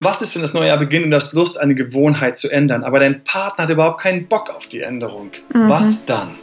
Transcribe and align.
Was 0.00 0.22
ist, 0.22 0.32
wenn 0.36 0.42
das 0.42 0.54
neue 0.54 0.68
Jahr 0.68 0.78
beginnt 0.78 1.06
und 1.06 1.10
du 1.10 1.16
hast 1.16 1.32
Lust, 1.32 1.60
eine 1.60 1.74
Gewohnheit 1.74 2.38
zu 2.38 2.48
ändern, 2.52 2.84
aber 2.84 3.00
dein 3.00 3.24
Partner 3.24 3.64
hat 3.64 3.70
überhaupt 3.70 4.00
keinen 4.00 4.28
Bock 4.28 4.48
auf 4.48 4.68
die 4.68 4.80
Änderung? 4.80 5.32
Mhm. 5.52 5.68
Was 5.68 6.06
dann? 6.06 6.36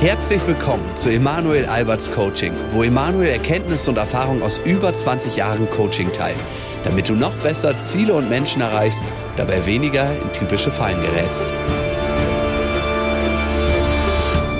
Herzlich 0.00 0.46
willkommen 0.46 0.84
zu 0.94 1.08
Emanuel 1.08 1.64
Alberts 1.64 2.10
Coaching, 2.10 2.52
wo 2.72 2.82
Emanuel 2.82 3.30
Erkenntnisse 3.30 3.88
und 3.88 3.96
Erfahrung 3.96 4.42
aus 4.42 4.60
über 4.66 4.92
20 4.92 5.36
Jahren 5.36 5.70
Coaching 5.70 6.12
teilt, 6.12 6.36
damit 6.84 7.08
du 7.08 7.14
noch 7.14 7.32
besser 7.36 7.78
Ziele 7.78 8.12
und 8.12 8.28
Menschen 8.28 8.60
erreichst, 8.60 9.04
dabei 9.38 9.64
weniger 9.64 10.12
in 10.12 10.30
typische 10.34 10.70
Fallen 10.70 11.00
gerätst. 11.00 11.48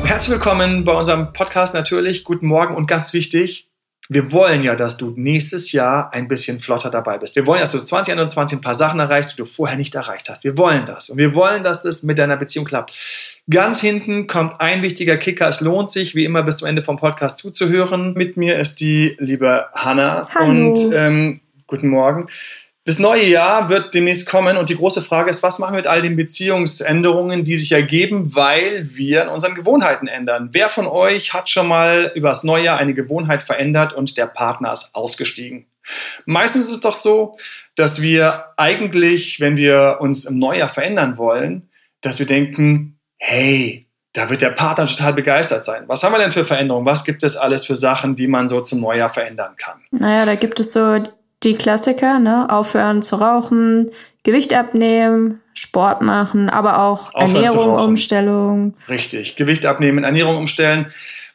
Herzlich 0.05 0.31
willkommen 0.31 0.85
bei 0.85 0.93
unserem 0.95 1.35
Podcast 1.35 1.75
natürlich. 1.75 2.25
Guten 2.25 2.47
Morgen 2.47 2.75
und 2.75 2.87
ganz 2.87 3.13
wichtig, 3.13 3.69
wir 4.09 4.33
wollen 4.33 4.63
ja, 4.63 4.77
dass 4.77 4.99
du 4.99 5.15
nächstes 5.17 5.73
Jahr 5.73 6.13
ein 6.13 6.29
bisschen 6.29 6.61
flotter 6.61 6.91
dabei 6.91 7.19
bist. 7.19 7.37
Wir 7.37 7.47
wollen, 7.47 7.61
dass 7.61 7.73
du 7.73 7.79
2021 7.79 8.59
ein 8.59 8.61
paar 8.61 8.75
Sachen 8.75 9.01
erreichst, 9.01 9.33
die 9.33 9.37
du 9.39 9.47
vorher 9.47 9.79
nicht 9.79 9.95
erreicht 9.95 10.29
hast. 10.29 10.45
Wir 10.45 10.59
wollen 10.59 10.85
das. 10.85 11.09
Und 11.09 11.17
wir 11.17 11.35
wollen, 11.35 11.63
dass 11.63 11.83
das 11.83 12.03
mit 12.03 12.19
deiner 12.19 12.37
Beziehung 12.37 12.67
klappt. 12.67 12.93
Ganz 13.49 13.81
hinten 13.81 14.27
kommt 14.27 14.61
ein 14.61 14.83
wichtiger 14.83 15.17
Kicker. 15.17 15.49
Es 15.49 15.61
lohnt 15.61 15.91
sich, 15.91 16.15
wie 16.15 16.25
immer, 16.25 16.43
bis 16.43 16.59
zum 16.59 16.69
Ende 16.69 16.83
vom 16.83 16.99
Podcast 16.99 17.39
zuzuhören. 17.39 18.13
Mit 18.15 18.37
mir 18.37 18.59
ist 18.59 18.81
die 18.81 19.17
liebe 19.19 19.67
Hanna. 19.75 20.29
Hallo. 20.35 20.51
Und 20.51 20.93
ähm, 20.95 21.41
guten 21.67 21.89
Morgen. 21.89 22.27
Das 22.87 22.99
neue 22.99 23.25
Jahr 23.25 23.71
wird 23.71 23.95
demnächst 23.95 24.29
kommen 24.29 24.59
und 24.59 24.69
die 24.69 24.77
große 24.77 25.01
Frage 25.01 25.31
ist, 25.31 25.43
was 25.43 25.59
machen 25.59 25.73
wir 25.73 25.79
mit 25.79 25.87
all 25.87 26.03
den 26.03 26.17
Beziehungsänderungen, 26.17 27.43
die 27.43 27.57
sich 27.57 27.73
ergeben, 27.73 28.35
weil 28.35 28.95
wir 28.95 29.23
in 29.23 29.29
unseren 29.29 29.55
Gewohnheiten 29.55 30.07
ändern? 30.07 30.51
Wer 30.53 30.69
von 30.69 30.87
euch 30.87 31.33
hat 31.33 31.49
schon 31.49 31.67
mal 31.67 32.13
übers 32.15 32.45
neue 32.45 32.65
Jahr 32.65 32.77
eine 32.77 32.93
Gewohnheit 32.93 33.43
verändert 33.43 33.95
und 33.95 34.19
der 34.19 34.27
Partner 34.27 34.71
ist 34.71 34.95
ausgestiegen? 34.95 35.65
Meistens 36.27 36.67
ist 36.67 36.73
es 36.73 36.81
doch 36.81 36.95
so, 36.95 37.39
dass 37.75 38.03
wir 38.03 38.45
eigentlich, 38.59 39.41
wenn 39.41 39.57
wir 39.57 39.99
uns 40.01 40.27
im 40.27 40.39
Neujahr 40.39 40.69
verändern 40.69 41.17
wollen, 41.17 41.71
dass 42.03 42.19
wir 42.19 42.27
denken, 42.27 42.99
hey, 43.17 43.87
da 44.13 44.29
wird 44.29 44.43
der 44.43 44.51
Partner 44.51 44.87
total 44.87 45.15
begeistert 45.15 45.65
sein. 45.65 45.85
Was 45.87 46.03
haben 46.05 46.13
wir 46.13 46.19
denn 46.19 46.33
für 46.33 46.45
Veränderungen? 46.45 46.87
Was 46.87 47.05
gibt 47.05 47.23
es 47.23 47.39
alles 47.39 47.65
für 47.65 47.77
Sachen, 47.77 48.15
die 48.15 48.27
man 48.27 48.47
so 48.47 48.61
zum 48.61 48.83
Neujahr 48.83 49.11
verändern 49.11 49.55
kann? 49.57 49.83
Naja, 49.91 50.27
da 50.27 50.35
gibt 50.35 50.61
es 50.61 50.73
so 50.73 51.03
die 51.45 51.55
Klassiker, 51.55 52.19
ne? 52.19 52.49
Aufhören 52.51 53.03
zu 53.03 53.17
rauchen, 53.17 53.91
Gewicht 54.23 54.55
abnehmen, 54.55 55.41
Sport 55.55 56.03
machen, 56.03 56.49
aber 56.49 56.81
auch 56.83 57.15
Aufhören 57.15 57.45
Ernährung 57.45 57.77
umstellung. 57.77 58.75
Richtig, 58.89 59.37
Gewicht 59.37 59.67
abnehmen, 59.67 60.05
Ernährung 60.05 60.37
umstellen. 60.37 60.87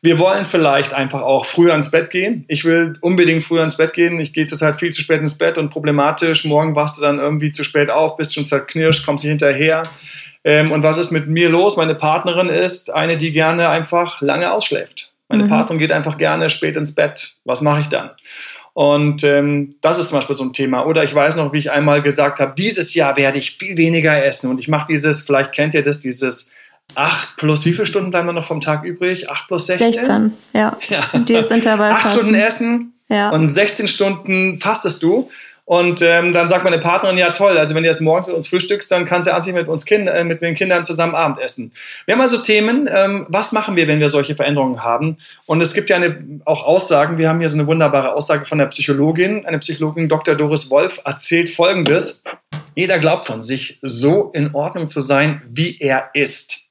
Wir 0.01 0.17
wollen 0.17 0.45
vielleicht 0.45 0.93
einfach 0.93 1.21
auch 1.21 1.45
früher 1.45 1.75
ins 1.75 1.91
Bett 1.91 2.09
gehen. 2.09 2.45
Ich 2.47 2.63
will 2.63 2.93
unbedingt 3.01 3.43
früher 3.43 3.63
ins 3.63 3.75
Bett 3.77 3.93
gehen. 3.93 4.17
Ich 4.19 4.31
gehe 4.31 4.45
zurzeit 4.45 4.79
viel 4.79 4.91
zu 4.91 5.01
spät 5.01 5.19
ins 5.19 5.37
Bett 5.37 5.57
und 5.57 5.69
problematisch. 5.69 6.45
Morgen 6.45 6.75
wachst 6.75 6.97
du 6.97 7.01
dann 7.01 7.19
irgendwie 7.19 7.51
zu 7.51 7.65
spät 7.65 7.89
auf, 7.89 8.15
bist 8.15 8.33
schon 8.33 8.45
zerknirscht, 8.45 9.05
kommst 9.05 9.25
nicht 9.25 9.31
hinterher. 9.31 9.83
Ähm, 10.45 10.71
und 10.71 10.83
was 10.83 10.97
ist 10.97 11.11
mit 11.11 11.27
mir 11.27 11.49
los? 11.49 11.75
Meine 11.75 11.95
Partnerin 11.95 12.47
ist 12.47 12.93
eine, 12.93 13.17
die 13.17 13.33
gerne 13.33 13.69
einfach 13.69 14.21
lange 14.21 14.53
ausschläft. 14.53 15.11
Meine 15.27 15.43
mhm. 15.43 15.49
Partnerin 15.49 15.79
geht 15.79 15.91
einfach 15.91 16.17
gerne 16.17 16.49
spät 16.49 16.77
ins 16.77 16.95
Bett. 16.95 17.35
Was 17.43 17.59
mache 17.59 17.81
ich 17.81 17.87
dann? 17.87 18.11
Und 18.79 19.25
ähm, 19.25 19.71
das 19.81 19.99
ist 19.99 20.07
zum 20.07 20.19
Beispiel 20.19 20.35
so 20.35 20.45
ein 20.45 20.53
Thema. 20.53 20.85
Oder 20.85 21.03
ich 21.03 21.13
weiß 21.13 21.35
noch, 21.35 21.51
wie 21.51 21.57
ich 21.57 21.69
einmal 21.69 22.01
gesagt 22.01 22.39
habe, 22.39 22.53
dieses 22.57 22.93
Jahr 22.93 23.17
werde 23.17 23.37
ich 23.37 23.57
viel 23.57 23.75
weniger 23.75 24.23
essen. 24.23 24.49
Und 24.49 24.57
ich 24.57 24.69
mache 24.69 24.87
dieses, 24.89 25.19
vielleicht 25.19 25.51
kennt 25.51 25.73
ihr 25.73 25.81
das, 25.81 25.99
dieses 25.99 26.51
8 26.95 27.35
plus, 27.35 27.65
wie 27.65 27.73
viele 27.73 27.87
Stunden 27.87 28.09
bleiben 28.09 28.27
da 28.27 28.31
noch 28.31 28.45
vom 28.45 28.61
Tag 28.61 28.85
übrig? 28.85 29.29
8 29.29 29.47
plus 29.49 29.65
16? 29.65 29.91
16, 29.91 30.33
ja. 30.53 30.77
ja. 30.87 31.01
Dieses 31.27 31.51
Intervall 31.51 31.91
8 31.91 32.13
Stunden 32.13 32.35
essen 32.35 32.93
ja. 33.09 33.31
und 33.31 33.49
16 33.49 33.89
Stunden 33.89 34.57
fastest 34.57 35.03
du. 35.03 35.29
Und 35.69 36.01
ähm, 36.01 36.33
dann 36.33 36.47
sagt 36.47 36.63
meine 36.63 36.79
Partnerin, 36.79 37.15
ja 37.15 37.29
toll, 37.29 37.55
also 37.55 37.75
wenn 37.75 37.83
du 37.83 37.89
jetzt 37.89 38.01
morgens 38.01 38.25
mit 38.25 38.35
uns 38.35 38.47
frühstückst, 38.47 38.91
dann 38.91 39.05
kannst 39.05 39.29
du 39.29 39.35
anziehen 39.35 39.53
mit 39.53 39.67
uns 39.67 39.85
kind, 39.85 40.09
äh, 40.09 40.23
mit 40.23 40.41
den 40.41 40.55
Kindern 40.55 40.83
zusammen 40.83 41.13
Abendessen. 41.13 41.73
Wir 42.07 42.15
haben 42.15 42.21
also 42.21 42.39
Themen, 42.39 42.89
ähm, 42.91 43.27
was 43.29 43.51
machen 43.51 43.75
wir, 43.75 43.87
wenn 43.87 43.99
wir 43.99 44.09
solche 44.09 44.35
Veränderungen 44.35 44.83
haben? 44.83 45.17
Und 45.45 45.61
es 45.61 45.75
gibt 45.75 45.91
ja 45.91 45.97
eine, 45.97 46.41
auch 46.45 46.65
Aussagen, 46.65 47.19
wir 47.19 47.29
haben 47.29 47.39
hier 47.39 47.49
so 47.49 47.55
eine 47.55 47.67
wunderbare 47.67 48.15
Aussage 48.15 48.45
von 48.45 48.57
der 48.57 48.65
Psychologin, 48.65 49.45
eine 49.45 49.59
Psychologin, 49.59 50.09
Dr. 50.09 50.33
Doris 50.33 50.71
Wolf, 50.71 51.01
erzählt 51.05 51.51
Folgendes. 51.51 52.23
Jeder 52.73 52.97
glaubt 52.97 53.27
von 53.27 53.43
sich, 53.43 53.77
so 53.83 54.31
in 54.33 54.55
Ordnung 54.55 54.87
zu 54.87 55.01
sein, 55.01 55.43
wie 55.45 55.77
er 55.77 56.09
ist. 56.15 56.61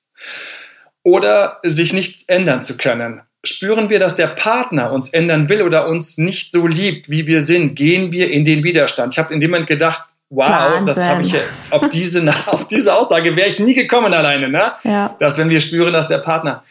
Oder 1.04 1.60
sich 1.62 1.92
nicht 1.92 2.28
ändern 2.28 2.62
zu 2.62 2.76
können 2.76 3.22
spüren 3.44 3.88
wir, 3.88 3.98
dass 3.98 4.16
der 4.16 4.26
Partner 4.28 4.92
uns 4.92 5.10
ändern 5.10 5.48
will 5.48 5.62
oder 5.62 5.86
uns 5.86 6.18
nicht 6.18 6.52
so 6.52 6.66
liebt, 6.66 7.10
wie 7.10 7.26
wir 7.26 7.40
sind, 7.40 7.76
gehen 7.76 8.12
wir 8.12 8.30
in 8.30 8.44
den 8.44 8.64
Widerstand. 8.64 9.12
Ich 9.12 9.18
habe 9.18 9.32
in 9.32 9.40
dem 9.40 9.50
Moment 9.50 9.68
gedacht, 9.68 10.04
wow, 10.30 10.48
Wahnsinn. 10.48 10.86
das 10.86 11.04
habe 11.04 11.22
ich 11.22 11.34
auf 11.70 11.88
diese, 11.90 12.26
auf 12.46 12.66
diese 12.66 12.94
Aussage 12.94 13.36
wäre 13.36 13.48
ich 13.48 13.60
nie 13.60 13.74
gekommen 13.74 14.12
alleine, 14.12 14.48
ne? 14.48 14.72
Ja. 14.84 15.14
Dass 15.18 15.38
wenn 15.38 15.50
wir 15.50 15.60
spüren, 15.60 15.92
dass 15.92 16.08
der 16.08 16.18
Partner, 16.18 16.62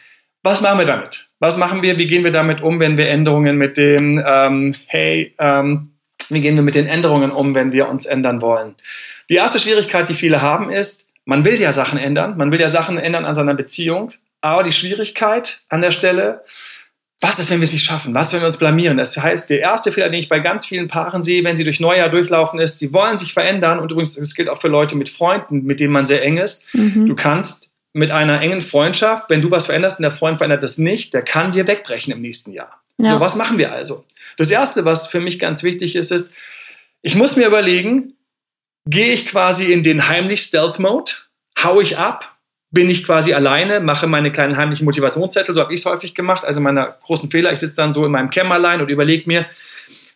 was 0.42 0.60
machen 0.60 0.78
wir 0.78 0.86
damit? 0.86 1.28
Was 1.40 1.56
machen 1.56 1.82
wir? 1.82 1.98
Wie 1.98 2.06
gehen 2.06 2.24
wir 2.24 2.32
damit 2.32 2.60
um, 2.60 2.80
wenn 2.80 2.96
wir 2.96 3.08
Änderungen 3.08 3.56
mit 3.56 3.76
dem, 3.76 4.22
ähm, 4.24 4.74
hey, 4.86 5.34
ähm, 5.38 5.90
wie 6.28 6.40
gehen 6.40 6.56
wir 6.56 6.62
mit 6.62 6.74
den 6.74 6.86
Änderungen 6.86 7.30
um, 7.30 7.54
wenn 7.54 7.72
wir 7.72 7.88
uns 7.88 8.06
ändern 8.06 8.42
wollen? 8.42 8.74
Die 9.30 9.34
erste 9.34 9.58
Schwierigkeit, 9.58 10.08
die 10.08 10.14
viele 10.14 10.42
haben, 10.42 10.70
ist, 10.70 11.08
man 11.24 11.44
will 11.44 11.60
ja 11.60 11.72
Sachen 11.72 11.98
ändern, 11.98 12.36
man 12.36 12.52
will 12.52 12.60
ja 12.60 12.68
Sachen 12.68 12.98
ändern 12.98 13.24
an 13.24 13.34
seiner 13.34 13.54
Beziehung, 13.54 14.12
aber 14.40 14.62
die 14.62 14.72
Schwierigkeit 14.72 15.62
an 15.68 15.82
der 15.82 15.90
Stelle, 15.90 16.44
was 17.20 17.38
ist, 17.40 17.50
wenn 17.50 17.58
wir 17.58 17.64
es 17.64 17.72
nicht 17.72 17.84
schaffen? 17.84 18.14
Was, 18.14 18.32
wenn 18.32 18.40
wir 18.40 18.46
uns 18.46 18.58
blamieren? 18.58 18.96
Das 18.96 19.16
heißt, 19.16 19.50
der 19.50 19.58
erste 19.58 19.90
Fehler, 19.90 20.08
den 20.08 20.20
ich 20.20 20.28
bei 20.28 20.38
ganz 20.38 20.66
vielen 20.66 20.86
Paaren 20.86 21.24
sehe, 21.24 21.42
wenn 21.42 21.56
sie 21.56 21.64
durch 21.64 21.80
Neujahr 21.80 22.10
durchlaufen, 22.10 22.60
ist, 22.60 22.78
sie 22.78 22.92
wollen 22.92 23.16
sich 23.16 23.32
verändern. 23.32 23.80
Und 23.80 23.90
übrigens, 23.90 24.14
das 24.14 24.34
gilt 24.34 24.48
auch 24.48 24.60
für 24.60 24.68
Leute 24.68 24.96
mit 24.96 25.08
Freunden, 25.08 25.64
mit 25.64 25.80
denen 25.80 25.92
man 25.92 26.06
sehr 26.06 26.22
eng 26.22 26.36
ist. 26.36 26.72
Mhm. 26.74 27.06
Du 27.06 27.16
kannst 27.16 27.74
mit 27.92 28.12
einer 28.12 28.40
engen 28.40 28.62
Freundschaft, 28.62 29.30
wenn 29.30 29.40
du 29.40 29.50
was 29.50 29.66
veränderst 29.66 29.98
und 29.98 30.02
der 30.04 30.12
Freund 30.12 30.36
verändert 30.36 30.62
das 30.62 30.78
nicht, 30.78 31.12
der 31.12 31.22
kann 31.22 31.50
dir 31.50 31.66
wegbrechen 31.66 32.12
im 32.12 32.20
nächsten 32.20 32.52
Jahr. 32.52 32.82
Ja. 33.00 33.14
So, 33.14 33.20
was 33.20 33.34
machen 33.34 33.58
wir 33.58 33.72
also? 33.72 34.04
Das 34.36 34.50
erste, 34.50 34.84
was 34.84 35.08
für 35.08 35.20
mich 35.20 35.40
ganz 35.40 35.64
wichtig 35.64 35.96
ist, 35.96 36.12
ist, 36.12 36.30
ich 37.02 37.16
muss 37.16 37.36
mir 37.36 37.46
überlegen, 37.46 38.14
gehe 38.86 39.12
ich 39.12 39.26
quasi 39.26 39.72
in 39.72 39.82
den 39.82 40.08
heimlich 40.08 40.42
Stealth 40.42 40.78
Mode, 40.78 41.12
hau 41.62 41.80
ich 41.80 41.98
ab 41.98 42.37
bin 42.70 42.90
ich 42.90 43.04
quasi 43.04 43.32
alleine, 43.32 43.80
mache 43.80 44.06
meine 44.06 44.30
kleinen 44.30 44.56
heimlichen 44.56 44.84
Motivationszettel, 44.84 45.54
so 45.54 45.60
habe 45.60 45.72
ich 45.72 45.80
es 45.80 45.86
häufig 45.86 46.14
gemacht. 46.14 46.44
Also 46.44 46.60
meine 46.60 46.94
großen 47.02 47.30
Fehler, 47.30 47.52
ich 47.52 47.60
sitze 47.60 47.76
dann 47.76 47.92
so 47.92 48.04
in 48.04 48.12
meinem 48.12 48.30
Kämmerlein 48.30 48.80
und 48.80 48.88
überlege 48.88 49.24
mir, 49.26 49.46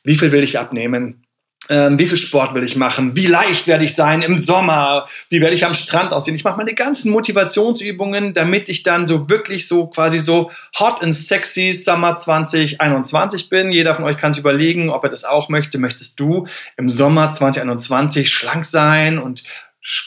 wie 0.04 0.14
viel 0.14 0.32
will 0.32 0.42
ich 0.42 0.58
abnehmen? 0.58 1.24
Ähm, 1.68 1.96
wie 1.96 2.08
viel 2.08 2.18
Sport 2.18 2.54
will 2.54 2.64
ich 2.64 2.74
machen? 2.74 3.14
Wie 3.14 3.28
leicht 3.28 3.68
werde 3.68 3.84
ich 3.84 3.94
sein 3.94 4.22
im 4.22 4.34
Sommer? 4.34 5.06
Wie 5.28 5.40
werde 5.40 5.54
ich 5.54 5.64
am 5.64 5.74
Strand 5.74 6.12
aussehen? 6.12 6.34
Ich 6.34 6.42
mache 6.42 6.56
meine 6.56 6.74
ganzen 6.74 7.12
Motivationsübungen, 7.12 8.32
damit 8.32 8.68
ich 8.68 8.82
dann 8.82 9.06
so 9.06 9.30
wirklich 9.30 9.68
so 9.68 9.86
quasi 9.86 10.18
so 10.18 10.50
hot 10.80 11.02
and 11.02 11.14
sexy 11.14 11.72
Summer 11.72 12.16
2021 12.16 13.48
bin. 13.48 13.70
Jeder 13.70 13.94
von 13.94 14.04
euch 14.04 14.18
kann 14.18 14.32
sich 14.32 14.40
überlegen, 14.40 14.90
ob 14.90 15.04
er 15.04 15.10
das 15.10 15.24
auch 15.24 15.48
möchte. 15.48 15.78
Möchtest 15.78 16.18
du 16.18 16.48
im 16.76 16.90
Sommer 16.90 17.30
2021 17.30 18.28
schlank 18.28 18.64
sein 18.64 19.20
und 19.20 19.44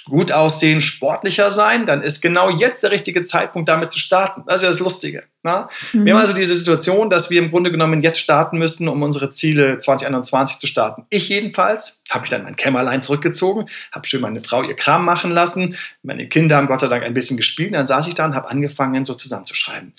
gut 0.06 0.32
aussehen, 0.32 0.80
sportlicher 0.80 1.52
sein, 1.52 1.86
dann 1.86 2.02
ist 2.02 2.22
genau 2.22 2.50
jetzt 2.50 2.84
der 2.84 2.92
richtige 2.92 3.24
Zeitpunkt, 3.24 3.68
damit 3.68 3.92
zu 3.92 4.00
starten. 4.00 4.44
Das 4.48 4.58
ist 4.58 4.62
ja 4.62 4.70
das 4.70 4.80
Lustige. 4.80 5.24
Ne? 5.44 5.68
Mhm. 5.92 6.06
Wir 6.06 6.14
haben 6.14 6.22
also 6.22 6.34
diese 6.34 6.56
Situation, 6.56 7.10
dass 7.10 7.30
wir 7.30 7.40
im 7.40 7.52
Grunde 7.52 7.72
genommen 7.72 8.02
jetzt 8.02 8.20
starten 8.20 8.58
müssen, 8.58 8.88
um 8.88 9.04
unsere 9.04 9.32
Ziele 9.32 9.78
2021 9.78 10.60
zu 10.60 10.68
starten. 10.68 11.06
Ich 11.10 11.28
jedenfalls 11.28 12.04
habe 12.10 12.22
mich 12.22 12.30
dann 12.30 12.44
mein 12.44 12.56
Kämmerlein 12.56 13.02
zurückgezogen, 13.02 13.70
habe 13.92 14.08
schön 14.08 14.22
meine 14.22 14.42
Frau 14.42 14.64
ihr 14.64 14.76
Kram 14.76 15.04
machen 15.04 15.32
lassen, 15.32 15.78
meine 16.04 16.28
Kinder 16.30 16.56
haben 16.56 16.68
Gott 16.68 16.80
sei 16.80 16.88
Dank 16.88 17.04
ein 17.04 17.14
bisschen 17.14 17.36
gespielt, 17.36 17.70
und 17.70 17.74
dann 17.74 17.88
saß 17.88 18.08
ich 18.08 18.16
da 18.16 18.26
und 18.26 18.36
habe 18.36 18.50
angefangen, 18.50 19.04
so 19.04 19.14
zusammenzuschreiben, 19.14 19.94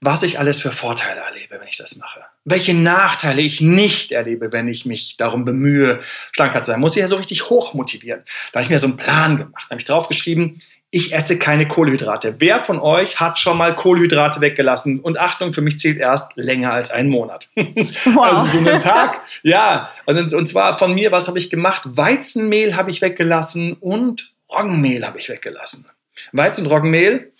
was 0.00 0.22
ich 0.22 0.38
alles 0.38 0.58
für 0.58 0.72
Vorteile 0.72 1.20
erlebe, 1.20 1.60
wenn 1.60 1.68
ich 1.68 1.76
das 1.76 1.96
mache. 1.96 2.24
Welche 2.44 2.74
Nachteile 2.74 3.42
ich 3.42 3.60
nicht 3.60 4.12
erlebe, 4.12 4.52
wenn 4.52 4.68
ich 4.68 4.86
mich 4.86 5.16
darum 5.16 5.44
bemühe, 5.44 6.00
schlanker 6.32 6.62
zu 6.62 6.70
sein. 6.70 6.80
Muss 6.80 6.96
ich 6.96 7.02
ja 7.02 7.08
so 7.08 7.16
richtig 7.16 7.50
hoch 7.50 7.74
motivieren. 7.74 8.22
Da 8.52 8.58
habe 8.58 8.64
ich 8.64 8.70
mir 8.70 8.78
so 8.78 8.86
einen 8.86 8.96
Plan 8.96 9.36
gemacht. 9.36 9.64
Da 9.68 9.70
habe 9.70 9.80
ich 9.80 9.86
draufgeschrieben, 9.86 10.60
ich 10.90 11.12
esse 11.12 11.38
keine 11.38 11.68
Kohlenhydrate. 11.68 12.36
Wer 12.38 12.64
von 12.64 12.78
euch 12.78 13.20
hat 13.20 13.38
schon 13.38 13.58
mal 13.58 13.74
Kohlenhydrate 13.74 14.40
weggelassen? 14.40 15.00
Und 15.00 15.18
Achtung, 15.18 15.52
für 15.52 15.60
mich 15.60 15.78
zählt 15.78 15.98
erst 15.98 16.32
länger 16.36 16.72
als 16.72 16.90
einen 16.90 17.10
Monat. 17.10 17.50
Wow. 18.04 18.24
Also 18.24 18.58
so 18.58 18.58
einen 18.58 18.80
Tag. 18.80 19.20
Ja, 19.42 19.90
also 20.06 20.36
und 20.36 20.46
zwar 20.46 20.78
von 20.78 20.94
mir, 20.94 21.12
was 21.12 21.28
habe 21.28 21.38
ich 21.38 21.50
gemacht? 21.50 21.82
Weizenmehl 21.84 22.76
habe 22.76 22.90
ich 22.90 23.02
weggelassen 23.02 23.74
und 23.74 24.32
Roggenmehl 24.50 25.06
habe 25.06 25.18
ich 25.18 25.28
weggelassen. 25.28 25.86
Weizen 26.32 26.66
und 26.66 26.72
Roggenmehl. 26.72 27.32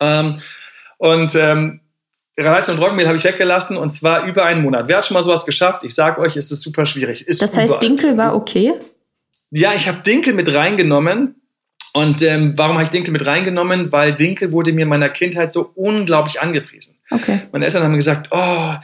Ähm, 0.00 0.40
und 0.98 1.34
ähm, 1.34 1.80
Weizen 2.36 2.74
und 2.74 2.80
Roggenmehl 2.80 3.06
habe 3.06 3.16
ich 3.16 3.24
weggelassen 3.24 3.76
und 3.76 3.90
zwar 3.90 4.24
über 4.24 4.44
einen 4.44 4.62
Monat. 4.62 4.88
Wer 4.88 4.98
hat 4.98 5.06
schon 5.06 5.14
mal 5.14 5.22
sowas 5.22 5.44
geschafft? 5.44 5.84
Ich 5.84 5.94
sage 5.94 6.20
euch, 6.20 6.36
es 6.36 6.50
ist 6.50 6.62
super 6.62 6.86
schwierig. 6.86 7.26
Ist 7.26 7.42
das 7.42 7.56
heißt, 7.56 7.82
Dinkel 7.82 8.16
war 8.16 8.34
okay? 8.34 8.74
Ja, 9.50 9.72
ich 9.74 9.86
habe 9.88 9.98
Dinkel 10.02 10.32
mit 10.32 10.52
reingenommen 10.54 11.42
und 11.92 12.22
ähm, 12.22 12.54
warum 12.56 12.76
habe 12.76 12.84
ich 12.84 12.90
Dinkel 12.90 13.12
mit 13.12 13.26
reingenommen? 13.26 13.92
Weil 13.92 14.14
Dinkel 14.14 14.50
wurde 14.52 14.72
mir 14.72 14.82
in 14.82 14.88
meiner 14.88 15.10
Kindheit 15.10 15.52
so 15.52 15.72
unglaublich 15.74 16.40
angepriesen. 16.40 16.98
Okay. 17.10 17.42
Meine 17.52 17.66
Eltern 17.66 17.82
haben 17.82 17.96
gesagt, 17.96 18.28
oh, 18.30 18.74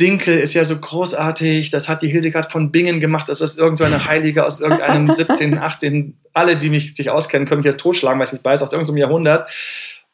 Dinkel 0.00 0.38
ist 0.38 0.54
ja 0.54 0.64
so 0.64 0.78
großartig, 0.78 1.70
das 1.70 1.88
hat 1.88 2.02
die 2.02 2.08
Hildegard 2.08 2.50
von 2.50 2.70
Bingen 2.70 3.00
gemacht, 3.00 3.28
das 3.28 3.40
ist 3.40 3.58
irgendeine 3.58 3.96
so 3.96 4.06
Heilige 4.06 4.44
aus 4.44 4.60
irgendeinem 4.60 5.12
17., 5.14 5.58
18., 5.58 6.18
alle, 6.34 6.56
die 6.56 6.68
mich 6.68 6.94
sich 6.94 7.08
auskennen, 7.08 7.48
können 7.48 7.60
mich 7.60 7.66
jetzt 7.66 7.80
totschlagen, 7.80 8.18
weil 8.18 8.26
ich 8.26 8.32
nicht 8.32 8.44
weiß, 8.44 8.62
aus 8.62 8.72
irgendeinem 8.72 8.98
Jahrhundert. 8.98 9.48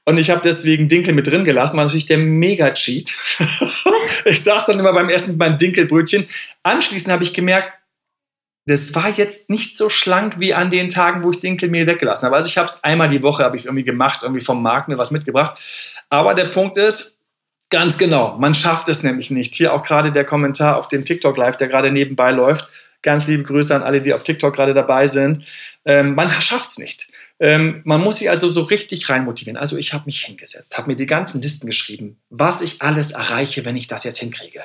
Und 0.04 0.18
ich 0.18 0.30
habe 0.30 0.40
deswegen 0.42 0.88
Dinkel 0.88 1.14
mit 1.14 1.28
drin 1.28 1.44
gelassen, 1.44 1.76
war 1.76 1.84
natürlich 1.84 2.06
der 2.06 2.18
Mega-Cheat. 2.18 3.16
ich 4.24 4.42
saß 4.42 4.66
dann 4.66 4.80
immer 4.80 4.92
beim 4.92 5.08
Essen 5.08 5.32
mit 5.32 5.38
meinem 5.38 5.58
Dinkelbrötchen. 5.58 6.28
Anschließend 6.64 7.12
habe 7.12 7.22
ich 7.22 7.34
gemerkt, 7.34 7.72
das 8.66 8.94
war 8.94 9.08
jetzt 9.10 9.50
nicht 9.50 9.76
so 9.76 9.90
schlank 9.90 10.38
wie 10.38 10.54
an 10.54 10.70
den 10.70 10.88
Tagen, 10.88 11.22
wo 11.22 11.30
ich 11.30 11.40
Dinkelmehl 11.40 11.86
weggelassen 11.86 12.26
habe. 12.26 12.36
Also 12.36 12.48
ich 12.48 12.58
habe 12.58 12.66
es 12.66 12.84
einmal 12.84 13.08
die 13.08 13.22
Woche, 13.22 13.44
habe 13.44 13.56
ich 13.56 13.62
es 13.62 13.66
irgendwie 13.66 13.84
gemacht, 13.84 14.22
irgendwie 14.22 14.44
vom 14.44 14.62
Markt 14.62 14.88
mir 14.88 14.98
was 14.98 15.10
mitgebracht. 15.10 15.58
Aber 16.10 16.34
der 16.34 16.46
Punkt 16.46 16.78
ist, 16.78 17.18
ganz 17.70 17.98
genau, 17.98 18.36
man 18.38 18.54
schafft 18.54 18.88
es 18.88 19.02
nämlich 19.02 19.30
nicht. 19.30 19.54
Hier 19.54 19.72
auch 19.72 19.82
gerade 19.82 20.12
der 20.12 20.24
Kommentar 20.24 20.76
auf 20.76 20.88
dem 20.88 21.04
TikTok 21.04 21.36
Live, 21.36 21.56
der 21.56 21.68
gerade 21.68 21.90
nebenbei 21.90 22.30
läuft. 22.30 22.68
Ganz 23.02 23.26
liebe 23.26 23.42
Grüße 23.42 23.74
an 23.74 23.82
alle, 23.82 24.00
die 24.00 24.14
auf 24.14 24.22
TikTok 24.22 24.54
gerade 24.54 24.74
dabei 24.74 25.08
sind. 25.08 25.44
Ähm, 25.84 26.14
man 26.14 26.30
schafft 26.30 26.70
es 26.70 26.78
nicht. 26.78 27.08
Ähm, 27.42 27.80
man 27.82 28.00
muss 28.00 28.18
sich 28.18 28.30
also 28.30 28.48
so 28.48 28.62
richtig 28.62 29.08
rein 29.08 29.24
motivieren. 29.24 29.56
Also 29.56 29.76
ich 29.76 29.92
habe 29.92 30.04
mich 30.06 30.20
hingesetzt, 30.20 30.78
habe 30.78 30.88
mir 30.88 30.94
die 30.94 31.06
ganzen 31.06 31.42
Listen 31.42 31.66
geschrieben, 31.66 32.18
was 32.30 32.62
ich 32.62 32.80
alles 32.82 33.10
erreiche, 33.10 33.64
wenn 33.64 33.76
ich 33.76 33.88
das 33.88 34.04
jetzt 34.04 34.20
hinkriege, 34.20 34.62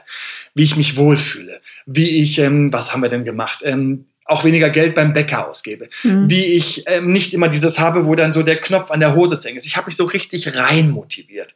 wie 0.53 0.61
ich 0.61 0.75
mich 0.75 0.95
wohlfühle, 0.95 1.59
wie 1.87 2.21
ich, 2.21 2.37
ähm, 2.37 2.71
was 2.71 2.93
haben 2.93 3.01
wir 3.01 3.09
denn 3.09 3.25
gemacht? 3.25 3.61
Ähm, 3.63 4.05
auch 4.25 4.43
weniger 4.43 4.69
Geld 4.69 4.93
beim 4.93 5.11
Bäcker 5.11 5.49
ausgebe, 5.49 5.89
mhm. 6.03 6.29
wie 6.29 6.45
ich 6.45 6.83
ähm, 6.85 7.07
nicht 7.07 7.33
immer 7.33 7.47
dieses 7.47 7.79
habe, 7.79 8.05
wo 8.05 8.13
dann 8.13 8.31
so 8.31 8.43
der 8.43 8.61
Knopf 8.61 8.91
an 8.91 8.99
der 8.99 9.15
Hose 9.15 9.39
zu 9.39 9.47
hängen 9.47 9.57
ist. 9.57 9.65
Ich 9.65 9.75
habe 9.75 9.87
mich 9.87 9.95
so 9.95 10.05
richtig 10.05 10.55
rein 10.55 10.91
motiviert. 10.91 11.55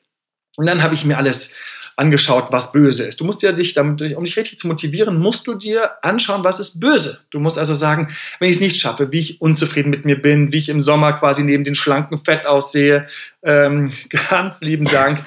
Und 0.56 0.66
dann 0.66 0.82
habe 0.82 0.96
ich 0.96 1.06
mir 1.06 1.18
alles 1.18 1.56
angeschaut, 2.02 2.48
was 2.52 2.72
böse 2.72 3.04
ist. 3.04 3.22
Du 3.22 3.26
musst 3.26 3.44
ja 3.44 3.52
dich, 3.52 3.76
damit, 3.76 4.02
um 4.16 4.24
dich 4.26 4.36
richtig 4.36 4.58
zu 4.58 4.68
motivieren, 4.68 5.20
musst 5.20 5.46
du 5.46 5.54
dir 5.54 5.92
anschauen, 6.02 6.44
was 6.44 6.60
ist 6.60 6.80
böse. 6.80 7.20
Du 7.30 7.40
musst 7.40 7.60
also 7.60 7.76
sagen, 7.76 8.10
wenn 8.40 8.50
ich 8.50 8.56
es 8.56 8.62
nicht 8.62 8.82
schaffe, 8.82 9.12
wie 9.12 9.20
ich 9.20 9.40
unzufrieden 9.40 9.92
mit 9.92 10.04
mir 10.04 10.20
bin, 10.20 10.52
wie 10.52 10.58
ich 10.58 10.70
im 10.70 10.82
Sommer 10.82 11.14
quasi 11.14 11.44
neben 11.44 11.64
den 11.64 11.76
schlanken 11.76 12.18
Fett 12.18 12.48
aussehe. 12.48 13.08
Ähm, 13.44 13.92
ganz 14.30 14.62
lieben 14.62 14.86
Dank. 14.86 15.20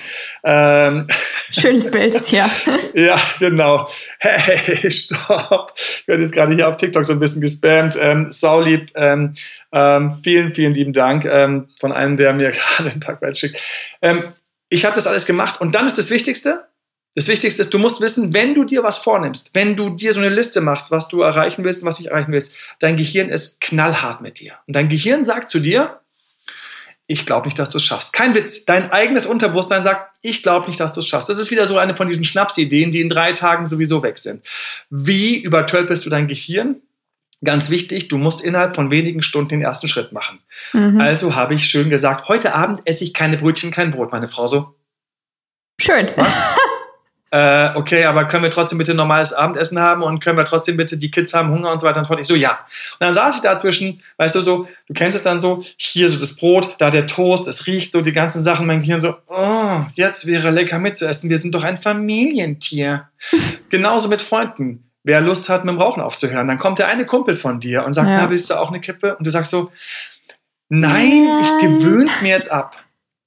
Ähm, 0.43 1.06
Schönes 1.50 1.91
Bild, 1.91 2.31
ja. 2.32 2.50
ja, 2.94 3.20
genau. 3.38 3.88
Hey, 4.19 4.91
stopp. 4.91 5.75
Ich 5.77 6.09
werde 6.09 6.23
jetzt 6.23 6.32
gerade 6.32 6.55
hier 6.55 6.69
auf 6.69 6.77
TikTok 6.77 7.06
so 7.06 7.12
ein 7.12 7.20
bisschen 7.20 7.41
gespammt. 7.41 7.97
Ähm, 8.00 8.31
saulieb. 8.31 8.91
Ähm, 8.97 9.35
ähm, 9.73 10.11
vielen, 10.23 10.50
vielen 10.50 10.75
lieben 10.75 10.93
Dank 10.93 11.25
ähm, 11.25 11.69
von 11.79 11.93
einem, 11.93 12.17
der 12.17 12.32
mir 12.32 12.50
gerade 12.77 12.91
einen 12.91 13.00
Packweis 13.00 13.38
schickt. 13.38 13.61
Ich 14.75 14.85
habe 14.85 14.97
das 14.97 15.06
alles 15.06 15.25
gemacht 15.25 15.61
und 15.61 15.76
dann 15.76 15.87
ist 15.87 15.99
das 15.99 16.11
Wichtigste, 16.11 16.67
das 17.15 17.29
Wichtigste 17.29 17.62
ist, 17.62 17.73
du 17.73 17.79
musst 17.79 18.00
wissen, 18.00 18.35
wenn 18.35 18.55
du 18.55 18.65
dir 18.65 18.82
was 18.82 18.99
vornimmst, 18.99 19.50
wenn 19.53 19.76
du 19.76 19.91
dir 19.91 20.12
so 20.12 20.19
eine 20.19 20.31
Liste 20.31 20.61
machst, 20.61 20.91
was 20.91 21.06
du 21.06 21.23
erreichen 21.23 21.62
willst 21.62 21.82
und 21.82 21.88
was 21.88 22.00
nicht 22.00 22.09
erreichen 22.09 22.32
willst, 22.32 22.56
dein 22.81 22.97
Gehirn 22.97 23.29
ist 23.29 23.61
knallhart 23.61 24.21
mit 24.21 24.41
dir. 24.41 24.55
Und 24.67 24.75
dein 24.75 24.88
Gehirn 24.88 25.23
sagt 25.23 25.53
zu 25.53 25.61
dir, 25.61 26.00
ich 27.06 27.25
glaube 27.25 27.47
nicht, 27.47 27.56
dass 27.56 27.71
du 27.71 27.76
es 27.76 27.85
schaffst. 27.85 28.12
Kein 28.12 28.35
Witz. 28.35 28.65
Dein 28.65 28.91
eigenes 28.91 29.26
Unterbewusstsein 29.26 29.85
sagt, 29.85 30.11
ich 30.23 30.43
glaube 30.43 30.67
nicht, 30.67 30.81
dass 30.81 30.93
du 30.93 30.99
es 30.99 31.06
schaffst. 31.06 31.29
Das 31.29 31.38
ist 31.38 31.53
wieder 31.53 31.69
so 31.69 31.79
eine 31.79 31.94
von 31.94 32.09
diesen 32.09 32.25
Schnapsideen, 32.25 32.91
die 32.91 33.00
in 33.00 33.09
drei 33.09 33.32
Tagen 33.32 33.67
sowieso 33.67 34.03
weg 34.03 34.19
sind. 34.19 34.43
Wie 34.91 35.38
übertölpelst 35.41 36.05
du 36.05 36.11
dein 36.11 36.27
Gehirn? 36.27 36.81
Ganz 37.44 37.70
wichtig, 37.70 38.08
du 38.08 38.17
musst 38.17 38.43
innerhalb 38.43 38.75
von 38.75 38.91
wenigen 38.91 39.23
Stunden 39.23 39.50
den 39.50 39.62
ersten 39.62 39.87
Schritt 39.87 40.12
machen. 40.12 40.41
Mhm. 40.73 41.00
Also 41.00 41.35
habe 41.35 41.55
ich 41.55 41.67
schön 41.67 41.91
gesagt, 41.91 42.29
heute 42.29 42.55
Abend 42.55 42.81
esse 42.87 43.05
ich 43.05 43.12
keine 43.12 43.37
Brötchen, 43.37 43.70
kein 43.70 43.91
Brot. 43.91 44.12
Meine 44.12 44.29
Frau 44.29 44.46
so. 44.46 44.75
Schön. 45.79 46.08
Was? 46.17 46.43
äh, 47.31 47.76
okay, 47.76 48.05
aber 48.05 48.26
können 48.26 48.44
wir 48.44 48.50
trotzdem 48.50 48.79
bitte 48.79 48.94
normales 48.94 49.35
Abendessen 49.35 49.79
haben 49.79 50.02
und 50.02 50.20
können 50.20 50.38
wir 50.38 50.44
trotzdem 50.44 50.76
bitte, 50.76 50.96
die 50.96 51.11
Kids 51.11 51.35
haben 51.35 51.50
Hunger 51.50 51.70
und 51.70 51.81
so 51.81 51.87
weiter 51.87 51.99
und 51.99 52.06
fort. 52.06 52.20
Ich 52.20 52.26
so, 52.26 52.35
ja. 52.35 52.52
Und 52.93 53.00
dann 53.00 53.12
saß 53.12 53.37
ich 53.37 53.43
dazwischen, 53.43 54.02
weißt 54.17 54.37
du 54.37 54.41
so, 54.41 54.69
du 54.87 54.94
kennst 54.94 55.17
es 55.17 55.23
dann 55.23 55.38
so, 55.38 55.64
hier 55.76 56.08
so 56.08 56.19
das 56.19 56.37
Brot, 56.37 56.76
da 56.79 56.91
der 56.91 57.06
Toast, 57.06 57.46
es 57.46 57.67
riecht 57.67 57.93
so 57.93 58.00
die 58.00 58.12
ganzen 58.12 58.43
Sachen, 58.43 58.67
mein 58.67 58.81
Gehirn 58.81 59.00
so, 59.00 59.17
oh, 59.26 59.81
jetzt 59.94 60.26
wäre 60.26 60.50
lecker 60.50 60.79
mitzuessen, 60.79 61.29
wir 61.29 61.38
sind 61.38 61.55
doch 61.55 61.64
ein 61.64 61.76
Familientier. 61.76 63.08
Genauso 63.69 64.08
mit 64.08 64.23
Freunden 64.23 64.85
wer 65.05 65.21
Lust 65.21 65.49
hat, 65.49 65.65
mit 65.65 65.75
dem 65.75 65.81
Rauchen 65.81 66.03
aufzuhören. 66.03 66.49
Dann 66.49 66.59
kommt 66.59 66.79
der 66.79 66.89
eine 66.89 67.06
Kumpel 67.06 67.37
von 67.37 67.61
dir 67.61 67.85
und 67.85 67.93
sagt, 67.93 68.09
ja. 68.09 68.17
na, 68.17 68.31
willst 68.31 68.51
du 68.51 68.55
auch 68.55 68.71
eine 68.71 68.81
Kippe? 68.81 69.17
Und 69.17 69.27
du 69.27 69.31
sagst 69.31 69.53
so, 69.53 69.71
nein, 70.69 71.25
ja. 71.25 71.41
ich 71.41 71.67
gewöhn's 71.67 72.21
mir 72.23 72.31
jetzt 72.31 72.51
ab. 72.51 72.77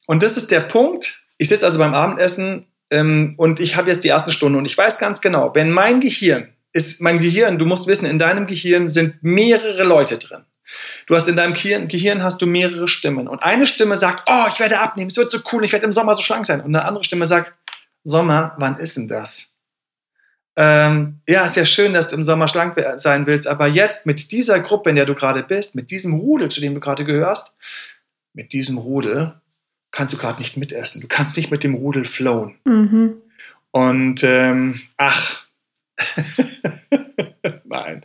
Und 0.08 0.24
das 0.24 0.36
ist 0.36 0.52
der 0.52 0.62
Punkt. 0.62 1.24
Ich 1.38 1.50
sitze 1.50 1.66
also 1.66 1.80
beim 1.80 1.94
Abendessen 1.94 2.66
ähm, 2.90 3.36
und 3.38 3.60
ich 3.60 3.76
habe 3.76 3.90
jetzt 3.90 4.04
die 4.04 4.10
ersten 4.10 4.32
Stunden 4.32 4.58
und 4.58 4.66
ich 4.66 4.78
weiß 4.78 4.98
ganz 5.00 5.22
genau, 5.22 5.54
wenn 5.54 5.70
mein 5.70 6.02
Gehirn 6.02 6.50
ist, 6.74 7.02
mein 7.02 7.20
Gehirn, 7.20 7.58
du 7.58 7.66
musst 7.66 7.88
wissen, 7.88 8.06
in 8.06 8.20
deinem 8.20 8.48
Gehirn 8.48 8.90
sind 8.90 9.22
mehrere 9.22 9.84
Leute 9.84 10.18
drin. 10.18 10.44
Du 11.06 11.16
hast 11.16 11.28
in 11.28 11.36
deinem 11.36 11.54
Gehirn 11.54 12.24
hast 12.24 12.42
du 12.42 12.46
mehrere 12.46 12.88
Stimmen 12.88 13.28
und 13.28 13.44
eine 13.44 13.68
Stimme 13.68 13.96
sagt, 13.96 14.30
oh, 14.30 14.46
ich 14.50 14.60
werde 14.60 14.80
abnehmen, 14.80 15.10
es 15.10 15.18
wird 15.18 15.32
so 15.32 15.40
cool, 15.52 15.64
ich 15.64 15.72
werde 15.72 15.86
im 15.86 15.94
Sommer 15.94 16.14
so 16.14 16.22
schlank 16.22 16.46
sein. 16.46 16.60
Und 16.60 16.76
eine 16.76 16.86
andere 16.86 17.04
Stimme 17.04 17.26
sagt, 17.26 17.54
Sommer, 18.04 18.56
wann 18.58 18.78
ist 18.80 18.98
denn 18.98 19.08
das? 19.08 19.56
Ähm, 20.59 21.21
ja, 21.30 21.45
ist 21.45 21.56
ja 21.56 21.65
schön, 21.65 21.94
dass 21.94 22.07
du 22.07 22.15
im 22.15 22.24
Sommer 22.24 22.48
schlank 22.48 22.75
sein 22.95 23.27
willst, 23.27 23.48
aber 23.48 23.68
jetzt 23.68 24.07
mit 24.07 24.31
dieser 24.31 24.59
Gruppe, 24.59 24.89
in 24.89 24.95
der 24.95 25.06
du 25.06 25.13
gerade 25.13 25.44
bist, 25.44 25.75
mit 25.75 25.92
diesem 25.92 26.15
Rudel, 26.15 26.50
zu 26.50 26.62
dem 26.62 26.74
du 26.74 26.80
gerade 26.80 27.06
gehörst, 27.06 27.56
mit 28.33 28.54
diesem 28.54 28.80
Rudel 28.80 29.39
kannst 29.92 30.15
du 30.15 30.18
gerade 30.18 30.39
nicht 30.39 30.57
mitessen. 30.57 31.01
Du 31.01 31.07
kannst 31.07 31.38
nicht 31.38 31.51
mit 31.51 31.63
dem 31.63 31.75
Rudel 31.75 32.06
flowen. 32.06 32.57
Mhm. 32.65 33.21
Und 33.69 34.24
ähm, 34.24 34.81
ach, 34.98 35.45
nein, 37.63 38.04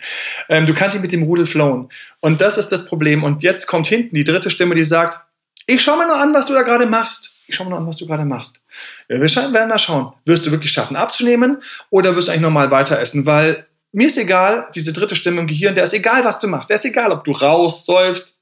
ähm, 0.51 0.67
du 0.67 0.75
kannst 0.75 0.95
nicht 0.95 1.03
mit 1.03 1.13
dem 1.13 1.23
Rudel 1.23 1.47
flowen. 1.47 1.89
Und 2.21 2.43
das 2.43 2.59
ist 2.59 2.69
das 2.69 2.85
Problem. 2.85 3.25
Und 3.25 3.43
jetzt 3.43 3.67
kommt 3.67 3.87
hinten 3.87 4.15
die 4.15 4.25
dritte 4.25 4.51
Stimme, 4.51 4.75
die 4.75 4.85
sagt, 4.85 5.21
ich 5.67 5.83
schau 5.83 5.97
mir 5.97 6.07
nur 6.07 6.19
an, 6.19 6.35
was 6.35 6.47
du 6.47 6.53
da 6.53 6.63
gerade 6.63 6.85
machst 6.85 7.33
ich 7.53 7.57
schau 7.57 7.65
mal 7.65 7.77
an, 7.77 7.87
was 7.87 7.97
du 7.97 8.07
gerade 8.07 8.25
machst. 8.25 8.65
Ja, 9.09 9.21
wir 9.21 9.53
werden 9.55 9.69
mal 9.69 9.79
schauen. 9.79 10.13
Wirst 10.25 10.47
du 10.47 10.51
wirklich 10.51 10.73
schaffen 10.73 10.97
abzunehmen 10.97 11.63
oder 11.91 12.17
wirst 12.17 12.29
du 12.29 12.33
eigentlich 12.33 12.43
normal 12.43 12.71
weiter 12.71 12.99
essen? 12.99 13.27
Weil 13.27 13.67
mir 13.93 14.07
ist 14.07 14.17
egal, 14.17 14.67
diese 14.75 14.93
dritte 14.93 15.15
Stimme 15.15 15.41
im 15.41 15.47
Gehirn, 15.47 15.75
der 15.75 15.85
ist 15.85 15.93
egal, 15.93 16.25
was 16.25 16.41
du 16.41 16.49
machst. 16.49 16.71
Der 16.71 16.77
ist 16.77 16.85
egal, 16.85 17.13
ob 17.13 17.25
du 17.25 17.33
raus, 17.33 17.85
säufst, 17.85 18.39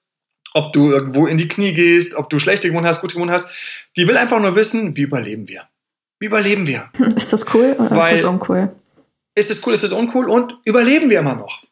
ob 0.55 0.73
du 0.73 0.91
irgendwo 0.91 1.27
in 1.27 1.37
die 1.37 1.49
Knie 1.49 1.75
gehst, 1.75 2.15
ob 2.15 2.31
du 2.31 2.39
schlechte 2.39 2.69
Gewohnheiten 2.69 2.95
hast, 2.95 3.01
gute 3.01 3.15
Gewohnheiten 3.15 3.45
hast. 3.45 3.53
Die 3.97 4.07
will 4.07 4.17
einfach 4.17 4.41
nur 4.41 4.55
wissen, 4.55 4.97
wie 4.97 5.03
überleben 5.03 5.49
wir? 5.49 5.65
Wie 6.21 6.27
überleben 6.27 6.67
wir? 6.67 6.89
Ist 7.17 7.33
das 7.33 7.53
cool 7.55 7.75
oder 7.79 7.91
Weil, 7.91 8.15
ist 8.15 8.25
das 8.25 8.31
uncool? 8.31 8.73
Ist 9.35 9.51
es 9.51 9.67
cool, 9.67 9.75
ist 9.75 9.85
es 9.85 9.93
uncool 9.93 10.29
und 10.29 10.57
überleben 10.65 11.11
wir 11.11 11.19
immer 11.19 11.35
noch? 11.35 11.65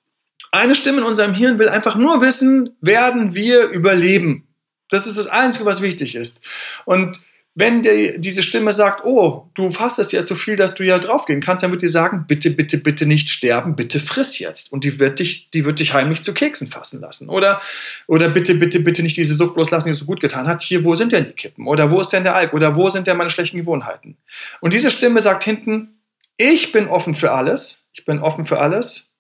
Eine 0.50 0.75
Stimme 0.75 0.99
in 0.99 1.05
unserem 1.05 1.35
Hirn 1.35 1.58
will 1.58 1.69
einfach 1.69 1.96
nur 1.96 2.20
wissen, 2.23 2.76
werden 2.80 3.35
wir 3.35 3.68
überleben? 3.68 4.49
Das 4.88 5.07
ist 5.07 5.18
das 5.18 5.26
Einzige, 5.26 5.66
was 5.66 5.83
wichtig 5.83 6.14
ist. 6.14 6.40
Und 6.85 7.21
wenn 7.59 7.83
die, 7.83 8.15
diese 8.19 8.45
Stimme 8.45 8.73
sagt, 8.73 9.05
oh, 9.05 9.49
du 9.55 9.73
fastest 9.73 10.12
ja 10.12 10.23
zu 10.23 10.37
viel, 10.37 10.55
dass 10.55 10.77
du 10.77 10.85
ja 10.85 11.00
draufgehen 11.00 11.41
kannst, 11.41 11.65
dann 11.65 11.73
wird 11.73 11.83
die 11.83 11.88
sagen, 11.88 12.25
bitte, 12.29 12.50
bitte, 12.50 12.79
bitte 12.79 13.05
nicht 13.05 13.31
sterben, 13.31 13.75
bitte 13.75 13.99
friss 13.99 14.38
jetzt. 14.38 14.73
Und 14.73 14.85
die 14.85 15.00
wird 15.00 15.19
dich, 15.19 15.50
die 15.50 15.65
wird 15.65 15.81
dich 15.81 15.93
heimlich 15.93 16.23
zu 16.23 16.35
Keksen 16.35 16.69
fassen 16.69 17.00
lassen. 17.00 17.29
Oder, 17.29 17.61
oder 18.07 18.29
bitte, 18.29 18.55
bitte, 18.55 18.79
bitte 18.79 19.03
nicht 19.03 19.17
diese 19.17 19.35
Sucht 19.35 19.57
loslassen, 19.57 19.88
die 19.88 19.99
so 19.99 20.05
gut 20.05 20.21
getan 20.21 20.47
hat. 20.47 20.62
Hier, 20.62 20.85
wo 20.85 20.95
sind 20.95 21.11
denn 21.11 21.25
die 21.25 21.33
Kippen? 21.33 21.67
Oder 21.67 21.91
wo 21.91 22.00
ist 22.00 22.11
denn 22.11 22.23
der 22.23 22.37
Alk? 22.37 22.55
Oder 22.55 22.77
wo 22.77 22.91
sind 22.91 23.09
denn 23.09 23.17
meine 23.17 23.31
schlechten 23.31 23.57
Gewohnheiten? 23.57 24.17
Und 24.61 24.73
diese 24.73 24.93
Stimme 24.93 25.21
sagt 25.21 25.43
hinten, 25.43 25.99
ich 26.37 26.71
bin 26.71 26.87
offen 26.87 27.15
für 27.15 27.33
alles. 27.33 27.91
Ich 27.93 28.05
bin 28.05 28.21
offen 28.21 28.47
für 28.47 28.61
alles. 28.61 29.17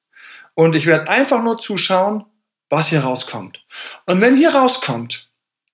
Und 0.54 0.76
ich 0.76 0.86
werde 0.86 1.10
einfach 1.10 1.42
nur 1.42 1.58
zuschauen, 1.58 2.24
was 2.70 2.86
hier 2.86 3.00
rauskommt. 3.00 3.64
Und 4.06 4.20
wenn 4.20 4.36
hier 4.36 4.54
rauskommt, 4.54 5.28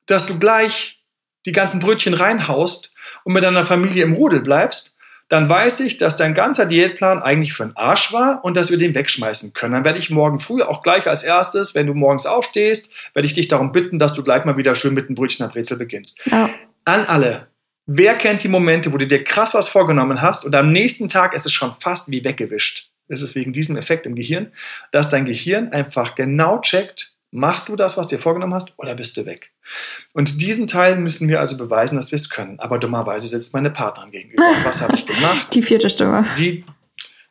dass 0.06 0.26
du 0.26 0.38
gleich 0.38 1.03
die 1.46 1.52
ganzen 1.52 1.80
Brötchen 1.80 2.14
reinhaust 2.14 2.92
und 3.24 3.32
mit 3.32 3.44
deiner 3.44 3.66
Familie 3.66 4.04
im 4.04 4.14
Rudel 4.14 4.40
bleibst, 4.40 4.96
dann 5.28 5.48
weiß 5.48 5.80
ich, 5.80 5.96
dass 5.96 6.16
dein 6.16 6.34
ganzer 6.34 6.66
Diätplan 6.66 7.22
eigentlich 7.22 7.54
für 7.54 7.64
einen 7.64 7.76
Arsch 7.76 8.12
war 8.12 8.44
und 8.44 8.56
dass 8.56 8.70
wir 8.70 8.78
den 8.78 8.94
wegschmeißen 8.94 9.54
können. 9.54 9.72
Dann 9.72 9.84
werde 9.84 9.98
ich 9.98 10.10
morgen 10.10 10.38
früh 10.38 10.62
auch 10.62 10.82
gleich 10.82 11.08
als 11.08 11.22
erstes, 11.22 11.74
wenn 11.74 11.86
du 11.86 11.94
morgens 11.94 12.26
aufstehst, 12.26 12.92
werde 13.14 13.26
ich 13.26 13.32
dich 13.32 13.48
darum 13.48 13.72
bitten, 13.72 13.98
dass 13.98 14.14
du 14.14 14.22
gleich 14.22 14.44
mal 14.44 14.56
wieder 14.56 14.74
schön 14.74 14.94
mit 14.94 15.06
einem 15.06 15.14
Brötchen 15.14 15.44
am 15.44 15.50
Brezel 15.50 15.78
beginnst. 15.78 16.22
Ja. 16.26 16.50
An 16.84 17.06
alle. 17.06 17.48
Wer 17.86 18.14
kennt 18.16 18.42
die 18.42 18.48
Momente, 18.48 18.92
wo 18.92 18.98
du 18.98 19.06
dir 19.06 19.24
krass 19.24 19.54
was 19.54 19.68
vorgenommen 19.68 20.20
hast 20.20 20.44
und 20.44 20.54
am 20.54 20.72
nächsten 20.72 21.08
Tag 21.08 21.34
ist 21.34 21.46
es 21.46 21.52
schon 21.52 21.72
fast 21.72 22.10
wie 22.10 22.24
weggewischt? 22.24 22.90
Es 23.08 23.20
ist 23.20 23.34
wegen 23.34 23.52
diesem 23.52 23.76
Effekt 23.76 24.06
im 24.06 24.14
Gehirn, 24.14 24.52
dass 24.90 25.10
dein 25.10 25.26
Gehirn 25.26 25.72
einfach 25.72 26.14
genau 26.14 26.60
checkt, 26.60 27.14
Machst 27.36 27.68
du 27.68 27.74
das, 27.74 27.96
was 27.96 28.06
du 28.06 28.14
dir 28.14 28.22
vorgenommen 28.22 28.54
hast, 28.54 28.78
oder 28.78 28.94
bist 28.94 29.16
du 29.16 29.26
weg? 29.26 29.50
Und 30.12 30.40
diesen 30.40 30.66
Teil 30.66 30.96
müssen 30.96 31.28
wir 31.28 31.40
also 31.40 31.56
beweisen, 31.56 31.96
dass 31.96 32.12
wir 32.12 32.16
es 32.16 32.30
können. 32.30 32.60
Aber 32.60 32.78
dummerweise 32.78 33.28
sitzt 33.28 33.54
meine 33.54 33.70
Partnerin 33.70 34.10
gegenüber. 34.10 34.48
Und 34.48 34.64
was 34.64 34.82
habe 34.82 34.94
ich 34.94 35.06
gemacht? 35.06 35.48
Die 35.54 35.62
vierte 35.62 35.90
Stimme. 35.90 36.24
Sie, 36.28 36.64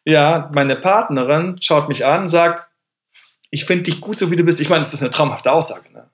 ja, 0.04 0.52
meine 0.54 0.76
Partnerin 0.76 1.58
schaut 1.62 1.88
mich 1.88 2.06
an 2.06 2.24
und 2.24 2.30
sagt, 2.30 2.68
ich 3.50 3.66
finde 3.66 3.84
dich 3.84 4.02
gut, 4.02 4.18
so 4.18 4.32
wie 4.32 4.36
du 4.36 4.44
bist. 4.44 4.60
Ich 4.60 4.70
meine, 4.70 4.82
das 4.82 4.94
ist 4.94 5.02
eine 5.02 5.12
traumhafte 5.12 5.52
Aussage. 5.52 5.92
Ne? 5.94 6.10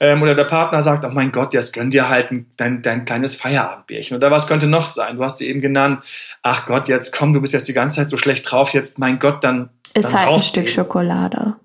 Ähm, 0.00 0.22
oder 0.22 0.34
der 0.34 0.44
Partner 0.44 0.82
sagt, 0.82 1.04
oh 1.04 1.08
mein 1.08 1.32
Gott, 1.32 1.52
jetzt 1.54 1.72
gönn 1.72 1.90
dir 1.90 2.08
halt 2.08 2.30
ein, 2.30 2.46
dein, 2.56 2.82
dein 2.82 3.04
kleines 3.04 3.34
Feierabendbärchen. 3.34 4.16
Oder 4.16 4.30
was 4.30 4.46
könnte 4.46 4.66
noch 4.66 4.86
sein? 4.86 5.16
Du 5.16 5.24
hast 5.24 5.38
sie 5.38 5.48
eben 5.48 5.60
genannt. 5.60 6.04
Ach 6.42 6.66
Gott, 6.66 6.88
jetzt 6.88 7.16
komm, 7.16 7.32
du 7.32 7.40
bist 7.40 7.54
jetzt 7.54 7.68
die 7.68 7.72
ganze 7.72 7.96
Zeit 7.96 8.10
so 8.10 8.18
schlecht 8.18 8.50
drauf. 8.50 8.74
Jetzt, 8.74 8.98
mein 8.98 9.18
Gott, 9.18 9.42
dann. 9.42 9.70
Ist 9.94 10.12
dann 10.12 10.20
halt 10.20 10.28
ein 10.28 10.40
Stück 10.40 10.68
Schokolade. 10.68 11.56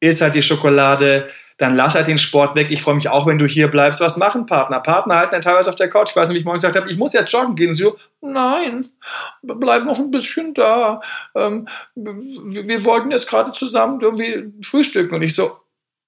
Ist 0.00 0.20
halt 0.20 0.34
die 0.34 0.42
Schokolade 0.42 1.28
dann 1.58 1.74
lass 1.74 1.94
halt 1.94 2.06
den 2.06 2.18
Sport 2.18 2.54
weg. 2.54 2.68
Ich 2.70 2.82
freue 2.82 2.94
mich 2.96 3.08
auch, 3.08 3.26
wenn 3.26 3.38
du 3.38 3.46
hier 3.46 3.68
bleibst. 3.68 4.00
Was 4.00 4.18
machen 4.18 4.46
Partner? 4.46 4.80
Partner 4.80 5.16
halten 5.16 5.32
dann 5.32 5.40
teilweise 5.40 5.70
auf 5.70 5.76
der 5.76 5.88
Couch. 5.88 6.10
Ich 6.10 6.16
weiß 6.16 6.28
nicht, 6.28 6.36
wie 6.36 6.40
ich 6.40 6.44
morgens 6.44 6.62
gesagt 6.62 6.76
habe, 6.76 6.90
ich 6.90 6.98
muss 6.98 7.14
jetzt 7.14 7.32
joggen 7.32 7.56
gehen. 7.56 7.68
Und 7.68 7.74
sie 7.74 7.84
so, 7.84 7.96
nein, 8.20 8.86
bleib 9.42 9.84
noch 9.84 9.98
ein 9.98 10.10
bisschen 10.10 10.52
da. 10.52 11.00
Ähm, 11.34 11.66
wir 11.94 12.84
wollten 12.84 13.10
jetzt 13.10 13.28
gerade 13.28 13.52
zusammen 13.52 14.00
irgendwie 14.00 14.52
frühstücken. 14.62 15.14
Und 15.14 15.22
ich 15.22 15.34
so, 15.34 15.58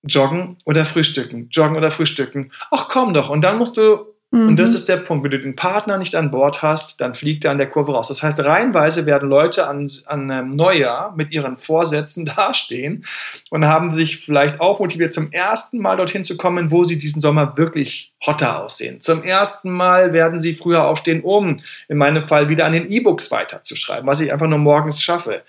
joggen 0.02 0.58
oder 0.64 0.84
frühstücken? 0.84 1.48
Joggen 1.50 1.76
oder 1.76 1.90
frühstücken? 1.90 2.52
Ach 2.70 2.88
komm 2.88 3.14
doch. 3.14 3.30
Und 3.30 3.42
dann 3.42 3.58
musst 3.58 3.76
du 3.76 4.06
Mhm. 4.30 4.48
Und 4.48 4.56
das 4.58 4.70
mhm. 4.70 4.76
ist 4.76 4.88
der 4.90 4.98
Punkt. 4.98 5.24
Wenn 5.24 5.30
du 5.30 5.38
den 5.38 5.56
Partner 5.56 5.96
nicht 5.96 6.14
an 6.14 6.30
Bord 6.30 6.60
hast, 6.62 7.00
dann 7.00 7.14
fliegt 7.14 7.46
er 7.46 7.50
an 7.50 7.58
der 7.58 7.70
Kurve 7.70 7.92
raus. 7.92 8.08
Das 8.08 8.22
heißt, 8.22 8.40
reihenweise 8.40 9.06
werden 9.06 9.28
Leute 9.28 9.66
an, 9.66 9.90
an 10.04 10.30
ähm, 10.30 10.54
Neujahr 10.54 11.14
mit 11.16 11.32
ihren 11.32 11.56
Vorsätzen 11.56 12.26
dastehen 12.36 13.06
und 13.50 13.64
haben 13.64 13.90
sich 13.90 14.18
vielleicht 14.18 14.60
aufmotiviert, 14.60 15.14
zum 15.14 15.32
ersten 15.32 15.78
Mal 15.78 15.96
dorthin 15.96 16.24
zu 16.24 16.36
kommen, 16.36 16.70
wo 16.70 16.84
sie 16.84 16.98
diesen 16.98 17.22
Sommer 17.22 17.56
wirklich 17.56 18.12
hotter 18.26 18.62
aussehen. 18.62 19.00
Zum 19.00 19.22
ersten 19.22 19.70
Mal 19.70 20.12
werden 20.12 20.40
sie 20.40 20.52
früher 20.52 20.84
aufstehen, 20.84 21.22
um 21.22 21.60
in 21.88 21.96
meinem 21.96 22.26
Fall 22.26 22.50
wieder 22.50 22.66
an 22.66 22.72
den 22.72 22.90
E-Books 22.90 23.30
weiterzuschreiben, 23.30 24.06
was 24.06 24.20
ich 24.20 24.30
einfach 24.30 24.48
nur 24.48 24.58
morgens 24.58 25.02
schaffe. 25.02 25.42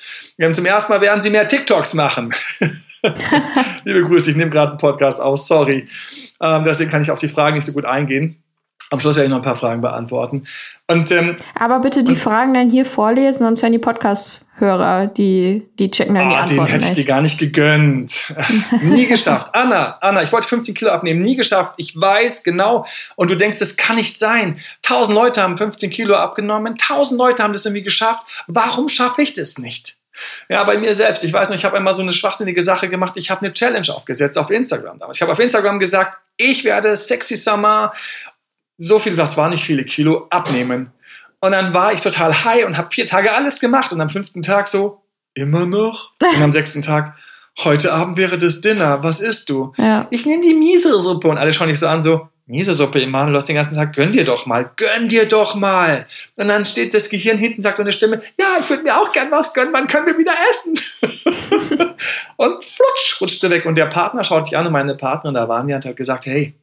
Zum 0.54 0.66
ersten 0.66 0.94
Mal 0.94 1.02
werden 1.02 1.22
sie 1.22 1.32
mehr 1.32 1.48
TikToks 1.48 1.96
machen. 1.96 2.34
Liebe 3.84 4.04
Grüße, 4.04 4.32
ich 4.32 4.38
nehme 4.38 4.52
gerade 4.52 4.72
einen 4.72 4.80
Podcast 4.80 5.22
aus, 5.22 5.48
sorry. 5.48 5.88
Ähm, 6.42 6.64
deswegen 6.64 6.90
kann 6.90 7.02
ich 7.02 7.12
auf 7.12 7.20
die 7.20 7.28
Fragen 7.28 7.56
nicht 7.56 7.66
so 7.66 7.74
gut 7.74 7.86
eingehen 7.86 8.42
am 8.90 9.00
Schluss 9.00 9.18
ich 9.18 9.30
noch 9.30 9.38
ein 9.38 9.42
paar 9.42 9.56
Fragen 9.56 9.82
beantworten. 9.82 10.46
Und, 10.88 11.12
ähm, 11.12 11.36
Aber 11.54 11.80
bitte 11.80 12.04
die 12.04 12.16
Fragen 12.16 12.54
dann 12.54 12.72
hier 12.72 12.86
vorlesen, 12.86 13.44
sonst 13.44 13.62
werden 13.62 13.74
die 13.74 13.80
Podcast-Hörer, 13.80 15.08
die, 15.08 15.68
die 15.78 15.92
checken 15.92 16.16
dann 16.16 16.26
oh, 16.26 16.30
die 16.30 16.36
ah, 16.36 16.40
Antworten 16.40 16.72
Den 16.72 16.74
hätte 16.74 16.88
ich 16.88 16.94
dir 16.94 17.06
gar 17.06 17.22
nicht 17.22 17.38
gegönnt. 17.38 18.34
nie 18.82 19.06
geschafft. 19.06 19.50
Anna, 19.54 19.98
Anna, 20.02 20.24
ich 20.24 20.32
wollte 20.32 20.48
15 20.48 20.74
Kilo 20.74 20.92
abnehmen, 20.92 21.22
nie 21.22 21.36
geschafft. 21.36 21.74
Ich 21.78 22.00
weiß 22.00 22.44
genau. 22.44 22.86
Und 23.16 23.30
du 23.30 23.36
denkst, 23.36 23.60
das 23.60 23.78
kann 23.78 23.98
nicht 23.98 24.18
sein. 24.18 24.60
Tausend 24.82 25.16
Leute 25.16 25.44
haben 25.44 25.58
15 25.58 25.92
Kilo 25.92 26.16
abgenommen, 26.16 26.76
tausend 26.78 27.20
Leute 27.20 27.44
haben 27.44 27.54
das 27.54 27.66
irgendwie 27.66 27.84
geschafft. 27.84 28.24
Warum 28.48 28.90
schaffe 28.90 29.22
ich 29.22 29.34
das 29.36 29.60
nicht? 29.60 29.98
Ja, 30.50 30.64
bei 30.64 30.78
mir 30.78 30.96
selbst. 30.96 31.24
Ich 31.24 31.32
weiß 31.32 31.50
noch, 31.50 31.56
ich 31.56 31.64
habe 31.64 31.78
einmal 31.78 31.94
so 31.94 32.02
eine 32.02 32.12
schwachsinnige 32.12 32.62
Sache 32.62 32.90
gemacht. 32.90 33.16
Ich 33.16 33.32
habe 33.32 33.42
eine 33.42 33.54
Challenge 33.54 33.88
aufgesetzt 33.90 34.38
auf 34.38 34.50
Instagram 34.50 35.00
damals. 35.00 35.18
Ich 35.18 35.22
habe 35.22 35.32
auf 35.32 35.40
Instagram 35.40 35.80
gesagt, 35.80 36.18
ich 36.36 36.64
werde 36.64 36.96
Sexy 36.96 37.38
Summer 37.38 37.94
so 38.80 38.98
viel, 38.98 39.16
das 39.16 39.38
war 39.38 39.50
nicht 39.50 39.64
viele 39.64 39.84
Kilo, 39.84 40.26
abnehmen. 40.30 40.92
Und 41.42 41.52
dann 41.52 41.74
war 41.74 41.94
ich 41.94 42.02
total 42.02 42.34
high 42.44 42.66
und 42.66 42.78
habe 42.78 42.90
vier 42.92 43.06
Tage 43.06 43.34
alles 43.34 43.60
gemacht 43.60 43.92
und 43.94 44.02
am 44.02 44.10
fünften 44.10 44.42
Tag 44.42 44.68
so, 44.68 45.04
immer 45.36 45.66
noch? 45.66 46.12
Und 46.22 46.42
am 46.42 46.52
sechsten 46.54 46.82
Tag, 46.82 47.16
heute 47.64 47.94
Abend 47.94 48.18
wäre 48.18 48.38
das 48.38 48.62
Dinner, 48.62 49.04
was 49.04 49.20
isst 49.20 49.50
du? 49.50 49.74
Ja. 49.78 50.06
Ich 50.10 50.26
nehme 50.26 50.44
die 50.44 50.54
Miso-Suppe 50.54 51.28
und 51.28 51.38
alle 51.38 51.54
schauen 51.54 51.68
dich 51.68 51.80
so 51.80 51.88
an, 51.88 52.02
so, 52.02 52.30
Miso-Suppe, 52.48 53.02
Emanuel, 53.02 53.34
du 53.34 53.38
hast 53.38 53.48
den 53.48 53.56
ganzen 53.56 53.76
Tag, 53.76 53.94
gönn 53.94 54.12
dir 54.12 54.24
doch 54.24 54.48
mal, 54.48 54.72
gönn 54.76 55.08
dir 55.08 55.28
doch 55.28 55.56
mal. 55.56 56.08
Und 56.36 56.48
dann 56.48 56.66
steht 56.66 56.94
das 56.94 57.10
Gehirn 57.10 57.38
hinten, 57.38 57.62
sagt 57.62 57.78
so 57.78 57.84
eine 57.84 57.92
Stimme, 57.92 58.22
ja, 58.40 58.58
ich 58.60 58.70
würde 58.70 58.84
mir 58.84 58.98
auch 58.98 59.12
gern 59.12 59.30
was 59.30 59.54
gönnen, 59.54 59.72
wann 59.72 59.88
können 59.88 60.08
wir 60.08 60.18
wieder 60.18 60.34
essen? 60.50 60.74
und 62.38 62.64
flutsch, 62.64 63.22
rutschte 63.22 63.50
weg 63.50 63.66
und 63.66 63.76
der 63.76 63.86
Partner 63.86 64.24
schaut 64.24 64.48
sich 64.48 64.58
an 64.58 64.66
und 64.66 64.74
meine 64.74 64.96
Partnerin, 64.96 65.36
da 65.36 65.48
waren 65.48 65.68
wir, 65.68 65.76
hat 65.76 65.86
halt 65.86 65.98
gesagt, 65.98 66.26
hey, 66.26 66.56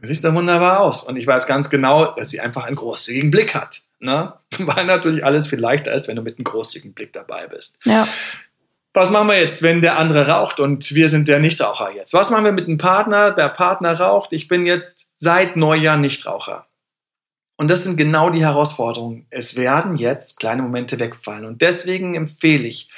Du 0.00 0.06
siehst 0.06 0.24
da 0.24 0.34
wunderbar 0.34 0.80
aus. 0.80 1.04
Und 1.04 1.16
ich 1.16 1.26
weiß 1.26 1.46
ganz 1.46 1.70
genau, 1.70 2.14
dass 2.14 2.30
sie 2.30 2.40
einfach 2.40 2.64
einen 2.64 2.76
großzügigen 2.76 3.30
Blick 3.30 3.54
hat. 3.54 3.82
Ne? 3.98 4.34
Weil 4.58 4.84
natürlich 4.84 5.24
alles 5.24 5.46
viel 5.46 5.58
leichter 5.58 5.92
ist, 5.92 6.08
wenn 6.08 6.16
du 6.16 6.22
mit 6.22 6.36
einem 6.36 6.44
großzügigen 6.44 6.94
Blick 6.94 7.12
dabei 7.12 7.46
bist. 7.46 7.78
Ja. 7.84 8.06
Was 8.92 9.10
machen 9.10 9.28
wir 9.28 9.38
jetzt, 9.38 9.62
wenn 9.62 9.82
der 9.82 9.98
andere 9.98 10.26
raucht 10.26 10.58
und 10.58 10.94
wir 10.94 11.10
sind 11.10 11.28
der 11.28 11.38
Nichtraucher 11.38 11.92
jetzt? 11.94 12.14
Was 12.14 12.30
machen 12.30 12.46
wir 12.46 12.52
mit 12.52 12.66
einem 12.66 12.78
Partner? 12.78 13.30
Der 13.30 13.50
Partner 13.50 13.98
raucht. 13.98 14.32
Ich 14.32 14.48
bin 14.48 14.64
jetzt 14.64 15.10
seit 15.18 15.56
Neujahr 15.56 15.98
Nichtraucher. 15.98 16.66
Und 17.58 17.70
das 17.70 17.84
sind 17.84 17.96
genau 17.96 18.30
die 18.30 18.44
Herausforderungen. 18.44 19.26
Es 19.30 19.56
werden 19.56 19.96
jetzt 19.96 20.38
kleine 20.38 20.62
Momente 20.62 20.98
wegfallen. 20.98 21.44
Und 21.44 21.62
deswegen 21.62 22.14
empfehle 22.14 22.66
ich, 22.66 22.90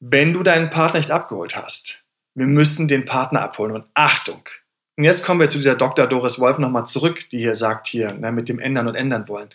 wenn 0.00 0.32
du 0.32 0.42
deinen 0.42 0.70
Partner 0.70 0.98
nicht 0.98 1.10
abgeholt 1.10 1.56
hast, 1.56 2.04
wir 2.34 2.46
müssen 2.46 2.88
den 2.88 3.04
Partner 3.04 3.42
abholen. 3.42 3.72
Und 3.72 3.86
Achtung, 3.94 4.48
und 4.96 5.02
jetzt 5.02 5.26
kommen 5.26 5.40
wir 5.40 5.48
zu 5.48 5.58
dieser 5.58 5.74
Dr. 5.74 6.06
Doris 6.06 6.38
Wolf 6.38 6.58
nochmal 6.58 6.86
zurück, 6.86 7.28
die 7.30 7.38
hier 7.38 7.56
sagt, 7.56 7.88
hier, 7.88 8.12
ne, 8.14 8.30
mit 8.30 8.48
dem 8.48 8.60
Ändern 8.60 8.86
und 8.86 8.94
Ändern 8.94 9.28
wollen. 9.28 9.48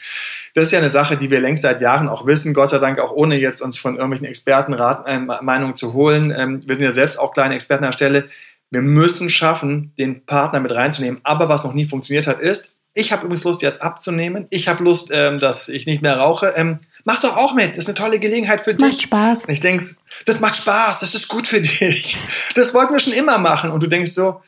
Das 0.54 0.66
ist 0.66 0.72
ja 0.74 0.80
eine 0.80 0.90
Sache, 0.90 1.16
die 1.16 1.30
wir 1.30 1.40
längst 1.40 1.64
seit 1.64 1.80
Jahren 1.80 2.10
auch 2.10 2.26
wissen, 2.26 2.54
Gott 2.54 2.70
sei 2.70 2.80
Dank 2.80 3.00
auch 3.00 3.12
ohne 3.12 3.40
jetzt 3.40 3.62
uns 3.62 3.78
von 3.78 3.96
irgendwelchen 3.96 4.28
Experten 4.28 4.74
Rat, 4.74 5.08
äh, 5.08 5.18
Meinungen 5.18 5.76
zu 5.76 5.94
holen. 5.94 6.34
Ähm, 6.36 6.62
wir 6.66 6.76
sind 6.76 6.84
ja 6.84 6.92
selbst 6.92 7.18
auch 7.18 7.34
kleine 7.34 7.56
Experten 7.56 7.86
an 7.86 7.92
der 7.92 7.96
Stelle. 7.96 8.30
Wir 8.70 8.82
müssen 8.82 9.30
schaffen, 9.30 9.94
den 9.98 10.26
Partner 10.26 10.60
mit 10.60 10.74
reinzunehmen. 10.74 11.22
Aber 11.24 11.48
was 11.48 11.64
noch 11.64 11.74
nie 11.74 11.86
funktioniert 11.86 12.28
hat, 12.28 12.42
ist, 12.42 12.76
ich 12.94 13.14
habe 13.14 13.26
übrigens 13.26 13.46
Lust, 13.46 13.62
jetzt 13.62 13.82
abzunehmen. 13.82 14.48
Ich 14.50 14.68
habe 14.68 14.84
Lust, 14.84 15.10
ähm, 15.14 15.40
dass 15.40 15.70
ich 15.70 15.86
nicht 15.86 16.02
mehr 16.02 16.18
rauche. 16.18 16.54
Ähm, 16.58 16.80
mach 17.06 17.22
doch 17.22 17.38
auch 17.38 17.54
mit. 17.54 17.72
Das 17.72 17.86
ist 17.86 17.88
eine 17.88 17.96
tolle 17.96 18.20
Gelegenheit 18.20 18.62
für 18.62 18.74
das 18.74 18.90
dich. 18.90 18.98
Macht 18.98 19.02
Spaß. 19.04 19.46
Und 19.46 19.54
ich 19.54 19.62
denke, 19.62 19.86
das 20.26 20.42
macht 20.42 20.58
Spaß. 20.58 21.00
Das 21.00 21.16
ist 21.16 21.30
gut 21.30 21.48
für 21.48 21.62
dich. 21.62 22.18
Das 22.56 22.74
wollten 22.74 22.92
wir 22.92 23.00
schon 23.00 23.14
immer 23.14 23.38
machen. 23.38 23.72
Und 23.72 23.82
du 23.82 23.88
denkst 23.88 24.12
so, 24.12 24.42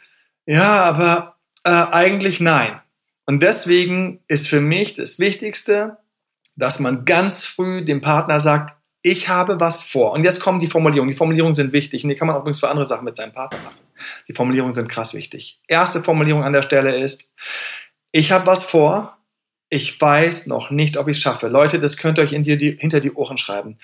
ja, 0.46 0.84
aber 0.84 1.38
äh, 1.64 1.70
eigentlich 1.70 2.40
nein. 2.40 2.80
Und 3.26 3.44
deswegen 3.44 4.24
ist 4.28 4.48
für 4.48 4.62
mich 4.62 4.96
das 4.96 5.20
Wichtigste, 5.20 5.98
dass 6.56 6.80
man 6.80 7.06
ganz 7.06 7.46
früh 7.46 7.84
dem 7.84 8.02
Partner 8.02 8.40
sagt, 8.40 8.76
ich 9.04 9.30
habe 9.30 9.60
was 9.60 9.84
vor. 9.84 10.12
Und 10.12 10.24
jetzt 10.24 10.42
kommen 10.42 10.60
die 10.60 10.68
Formulierungen. 10.68 11.12
Die 11.12 11.18
Formulierungen 11.18 11.56
sind 11.56 11.74
wichtig 11.74 12.04
und 12.04 12.10
die 12.10 12.16
kann 12.16 12.28
man 12.28 12.38
übrigens 12.38 12.60
für 12.60 12.70
andere 12.70 12.86
Sachen 12.86 13.06
mit 13.06 13.16
seinem 13.16 13.32
Partner 13.32 13.60
machen. 13.60 13.78
Die 14.28 14.34
Formulierungen 14.34 14.74
sind 14.74 14.90
krass 14.90 15.14
wichtig. 15.14 15.60
Erste 15.68 16.04
Formulierung 16.04 16.44
an 16.44 16.54
der 16.54 16.62
Stelle 16.62 16.96
ist, 16.98 17.32
ich 18.12 18.32
habe 18.32 18.46
was 18.46 18.64
vor, 18.64 19.18
ich 19.70 20.00
weiß 20.00 20.48
noch 20.48 20.70
nicht, 20.70 20.98
ob 20.98 21.08
ich 21.08 21.18
es 21.18 21.24
schaffe. 21.24 21.48
Leute, 21.48 21.80
das 21.80 21.98
könnt 21.98 22.20
ihr 22.20 22.24
euch 22.24 22.34
in 22.34 22.44
die, 22.44 22.78
hinter 22.78 23.00
die 23.00 23.14
Ohren 23.14 23.38
schreiben. 23.38 23.78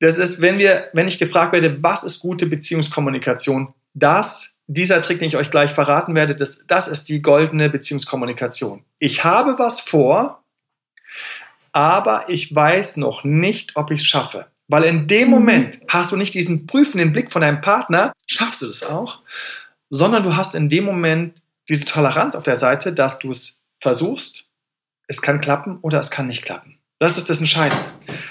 Das 0.00 0.18
ist, 0.18 0.40
wenn 0.40 0.58
wir, 0.58 0.88
wenn 0.94 1.08
ich 1.08 1.18
gefragt 1.18 1.52
werde, 1.52 1.82
was 1.82 2.04
ist 2.04 2.20
gute 2.20 2.46
Beziehungskommunikation, 2.46 3.74
das 3.94 4.57
dieser 4.68 5.00
Trick, 5.00 5.18
den 5.18 5.28
ich 5.28 5.36
euch 5.36 5.50
gleich 5.50 5.72
verraten 5.72 6.14
werde, 6.14 6.36
das, 6.36 6.66
das 6.66 6.88
ist 6.88 7.08
die 7.08 7.22
goldene 7.22 7.68
Beziehungskommunikation. 7.70 8.84
Ich 9.00 9.24
habe 9.24 9.58
was 9.58 9.80
vor, 9.80 10.44
aber 11.72 12.26
ich 12.28 12.54
weiß 12.54 12.98
noch 12.98 13.24
nicht, 13.24 13.76
ob 13.76 13.90
ich 13.90 14.00
es 14.00 14.06
schaffe. 14.06 14.46
Weil 14.68 14.84
in 14.84 15.08
dem 15.08 15.28
mhm. 15.28 15.34
Moment 15.34 15.80
hast 15.88 16.12
du 16.12 16.16
nicht 16.16 16.34
diesen 16.34 16.66
prüfenden 16.66 17.12
Blick 17.12 17.32
von 17.32 17.42
deinem 17.42 17.62
Partner, 17.62 18.12
schaffst 18.26 18.60
du 18.62 18.66
das 18.66 18.88
auch, 18.88 19.22
sondern 19.88 20.22
du 20.22 20.36
hast 20.36 20.54
in 20.54 20.68
dem 20.68 20.84
Moment 20.84 21.42
diese 21.68 21.86
Toleranz 21.86 22.34
auf 22.34 22.44
der 22.44 22.58
Seite, 22.58 22.92
dass 22.92 23.18
du 23.18 23.30
es 23.30 23.64
versuchst, 23.78 24.46
es 25.06 25.22
kann 25.22 25.40
klappen 25.40 25.78
oder 25.80 25.98
es 25.98 26.10
kann 26.10 26.26
nicht 26.26 26.44
klappen. 26.44 26.78
Das 26.98 27.16
ist 27.16 27.30
das 27.30 27.40
Entscheidende. 27.40 27.84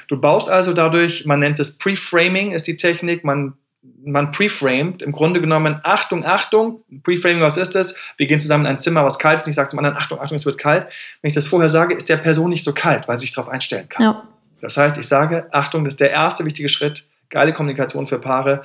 Du 0.07 0.19
baust 0.19 0.49
also 0.49 0.73
dadurch, 0.73 1.25
man 1.25 1.39
nennt 1.39 1.59
es 1.59 1.77
Preframing, 1.77 2.51
ist 2.51 2.67
die 2.67 2.77
Technik, 2.77 3.23
man 3.23 3.57
man 4.03 4.31
preframed, 4.31 5.01
im 5.01 5.11
Grunde 5.11 5.41
genommen, 5.41 5.79
Achtung, 5.83 6.25
Achtung, 6.25 6.81
Preframing, 7.03 7.41
was 7.41 7.57
ist 7.57 7.75
das? 7.75 7.99
Wir 8.17 8.27
gehen 8.27 8.39
zusammen 8.39 8.65
in 8.65 8.71
ein 8.71 8.79
Zimmer, 8.79 9.03
was 9.03 9.19
kalt 9.19 9.39
ist, 9.39 9.45
und 9.45 9.51
ich 9.51 9.55
sage 9.55 9.69
zum 9.69 9.79
anderen, 9.79 9.97
Achtung, 9.97 10.19
Achtung, 10.19 10.35
es 10.35 10.45
wird 10.45 10.57
kalt. 10.57 10.87
Wenn 11.21 11.29
ich 11.29 11.35
das 11.35 11.47
vorher 11.47 11.69
sage, 11.69 11.93
ist 11.93 12.09
der 12.09 12.17
Person 12.17 12.49
nicht 12.49 12.63
so 12.63 12.73
kalt, 12.73 13.07
weil 13.07 13.17
sie 13.17 13.25
sich 13.25 13.35
darauf 13.35 13.51
einstellen 13.51 13.89
kann. 13.89 14.03
Ja. 14.03 14.23
Das 14.61 14.77
heißt, 14.77 14.97
ich 14.97 15.07
sage, 15.07 15.47
Achtung, 15.51 15.83
das 15.83 15.95
ist 15.95 16.01
der 16.01 16.11
erste 16.11 16.45
wichtige 16.45 16.69
Schritt, 16.69 17.07
geile 17.29 17.53
Kommunikation 17.53 18.07
für 18.07 18.19
Paare 18.19 18.63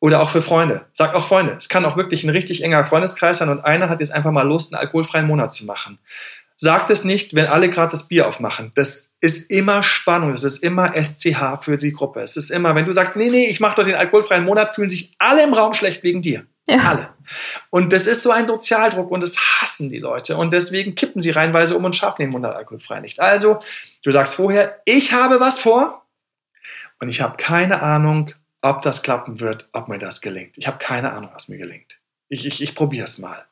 oder 0.00 0.22
auch 0.22 0.30
für 0.30 0.42
Freunde. 0.42 0.86
Sag 0.92 1.14
auch 1.14 1.24
Freunde. 1.24 1.54
Es 1.56 1.68
kann 1.68 1.84
auch 1.84 1.96
wirklich 1.96 2.24
ein 2.24 2.30
richtig 2.30 2.64
enger 2.64 2.84
Freundeskreis 2.84 3.38
sein 3.38 3.50
und 3.50 3.64
einer 3.64 3.88
hat 3.88 4.00
jetzt 4.00 4.12
einfach 4.12 4.32
mal 4.32 4.46
Lust, 4.46 4.72
einen 4.72 4.80
alkoholfreien 4.80 5.26
Monat 5.26 5.52
zu 5.52 5.66
machen. 5.66 5.98
Sagt 6.62 6.90
es 6.90 7.04
nicht, 7.04 7.34
wenn 7.34 7.46
alle 7.46 7.70
gerade 7.70 7.90
das 7.90 8.08
Bier 8.08 8.28
aufmachen. 8.28 8.70
Das 8.74 9.14
ist 9.22 9.50
immer 9.50 9.82
Spannung, 9.82 10.30
das 10.30 10.44
ist 10.44 10.62
immer 10.62 10.92
SCH 10.92 11.62
für 11.62 11.78
die 11.78 11.90
Gruppe. 11.90 12.20
Es 12.20 12.36
ist 12.36 12.50
immer, 12.50 12.74
wenn 12.74 12.84
du 12.84 12.92
sagst, 12.92 13.16
nee, 13.16 13.30
nee, 13.30 13.46
ich 13.46 13.60
mache 13.60 13.76
doch 13.76 13.84
den 13.84 13.94
alkoholfreien 13.94 14.44
Monat, 14.44 14.74
fühlen 14.74 14.90
sich 14.90 15.14
alle 15.18 15.42
im 15.42 15.54
Raum 15.54 15.72
schlecht 15.72 16.02
wegen 16.02 16.20
dir. 16.20 16.44
Ja. 16.68 16.76
Alle. 16.80 17.08
Und 17.70 17.94
das 17.94 18.06
ist 18.06 18.22
so 18.22 18.30
ein 18.30 18.46
Sozialdruck 18.46 19.10
und 19.10 19.22
das 19.22 19.38
hassen 19.38 19.88
die 19.88 20.00
Leute. 20.00 20.36
Und 20.36 20.52
deswegen 20.52 20.94
kippen 20.94 21.22
sie 21.22 21.30
reinweise 21.30 21.78
um 21.78 21.84
und 21.86 21.96
schaffen 21.96 22.20
den 22.20 22.30
Monat 22.30 22.54
alkoholfrei 22.54 23.00
nicht. 23.00 23.20
Also, 23.20 23.58
du 24.02 24.10
sagst 24.10 24.34
vorher, 24.34 24.82
ich 24.84 25.14
habe 25.14 25.40
was 25.40 25.60
vor 25.60 26.04
und 27.00 27.08
ich 27.08 27.22
habe 27.22 27.38
keine 27.38 27.80
Ahnung, 27.80 28.32
ob 28.60 28.82
das 28.82 29.02
klappen 29.02 29.40
wird, 29.40 29.66
ob 29.72 29.88
mir 29.88 29.98
das 29.98 30.20
gelingt. 30.20 30.58
Ich 30.58 30.66
habe 30.66 30.76
keine 30.76 31.14
Ahnung, 31.14 31.30
was 31.32 31.48
mir 31.48 31.56
gelingt. 31.56 32.00
Ich, 32.28 32.44
ich, 32.44 32.62
ich 32.62 32.74
probiere 32.74 33.06
es 33.06 33.16
mal. 33.16 33.46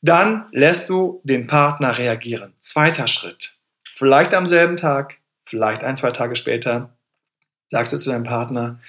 Dann 0.00 0.46
lässt 0.52 0.88
du 0.88 1.20
den 1.24 1.46
Partner 1.46 1.98
reagieren. 1.98 2.54
Zweiter 2.60 3.08
Schritt. 3.08 3.58
Vielleicht 3.92 4.34
am 4.34 4.46
selben 4.46 4.76
Tag, 4.76 5.18
vielleicht 5.44 5.82
ein, 5.82 5.96
zwei 5.96 6.12
Tage 6.12 6.36
später, 6.36 6.96
sagst 7.68 7.92
du 7.92 7.98
zu 7.98 8.10
deinem 8.10 8.24
Partner, 8.24 8.80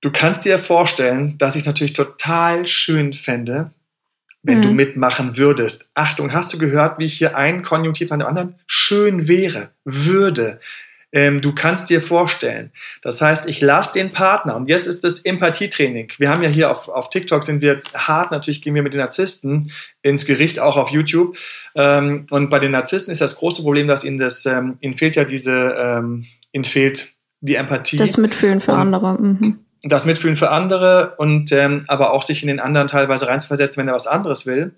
du 0.00 0.10
kannst 0.10 0.44
dir 0.44 0.58
vorstellen, 0.58 1.38
dass 1.38 1.54
ich 1.54 1.60
es 1.60 1.66
natürlich 1.66 1.92
total 1.92 2.66
schön 2.66 3.12
fände, 3.12 3.70
wenn 4.42 4.58
mhm. 4.58 4.62
du 4.62 4.70
mitmachen 4.72 5.36
würdest. 5.36 5.90
Achtung, 5.94 6.32
hast 6.32 6.52
du 6.52 6.58
gehört, 6.58 6.98
wie 6.98 7.04
ich 7.04 7.18
hier 7.18 7.36
ein 7.36 7.62
Konjunktiv 7.62 8.10
an 8.10 8.20
dem 8.20 8.28
anderen? 8.28 8.58
Schön 8.66 9.28
wäre, 9.28 9.70
würde. 9.84 10.60
Ähm, 11.12 11.40
du 11.40 11.54
kannst 11.54 11.90
dir 11.90 12.00
vorstellen. 12.00 12.70
Das 13.02 13.20
heißt, 13.20 13.48
ich 13.48 13.60
lasse 13.60 13.94
den 13.94 14.10
Partner, 14.10 14.56
und 14.56 14.68
jetzt 14.68 14.86
ist 14.86 15.02
das 15.02 15.20
Empathietraining. 15.20 16.12
Wir 16.18 16.30
haben 16.30 16.42
ja 16.42 16.48
hier 16.48 16.70
auf, 16.70 16.88
auf 16.88 17.10
TikTok 17.10 17.42
sind 17.42 17.60
wir 17.60 17.72
jetzt 17.72 17.94
hart, 17.94 18.30
natürlich 18.30 18.62
gehen 18.62 18.74
wir 18.74 18.82
mit 18.82 18.94
den 18.94 19.00
Narzissten 19.00 19.72
ins 20.02 20.24
Gericht, 20.24 20.60
auch 20.60 20.76
auf 20.76 20.90
YouTube. 20.90 21.36
Ähm, 21.74 22.26
und 22.30 22.50
bei 22.50 22.58
den 22.58 22.72
Narzissten 22.72 23.12
ist 23.12 23.20
das 23.20 23.36
große 23.36 23.62
Problem, 23.62 23.88
dass 23.88 24.04
ihnen 24.04 24.18
das, 24.18 24.46
ähm, 24.46 24.76
ihnen 24.80 24.96
fehlt 24.96 25.16
ja 25.16 25.24
diese, 25.24 25.74
ähm, 25.78 26.26
ihnen 26.52 26.64
fehlt 26.64 27.14
die 27.40 27.56
Empathie. 27.56 27.96
Das 27.96 28.16
Mitfühlen 28.16 28.60
für 28.60 28.74
andere. 28.74 29.20
Mhm 29.20 29.58
das 29.82 30.04
Mitfühlen 30.04 30.36
für 30.36 30.50
andere 30.50 31.14
und 31.16 31.52
ähm, 31.52 31.84
aber 31.86 32.12
auch 32.12 32.22
sich 32.22 32.42
in 32.42 32.48
den 32.48 32.60
anderen 32.60 32.88
teilweise 32.88 33.28
reinzuversetzen, 33.28 33.80
wenn 33.80 33.88
er 33.88 33.94
was 33.94 34.06
anderes 34.06 34.46
will. 34.46 34.74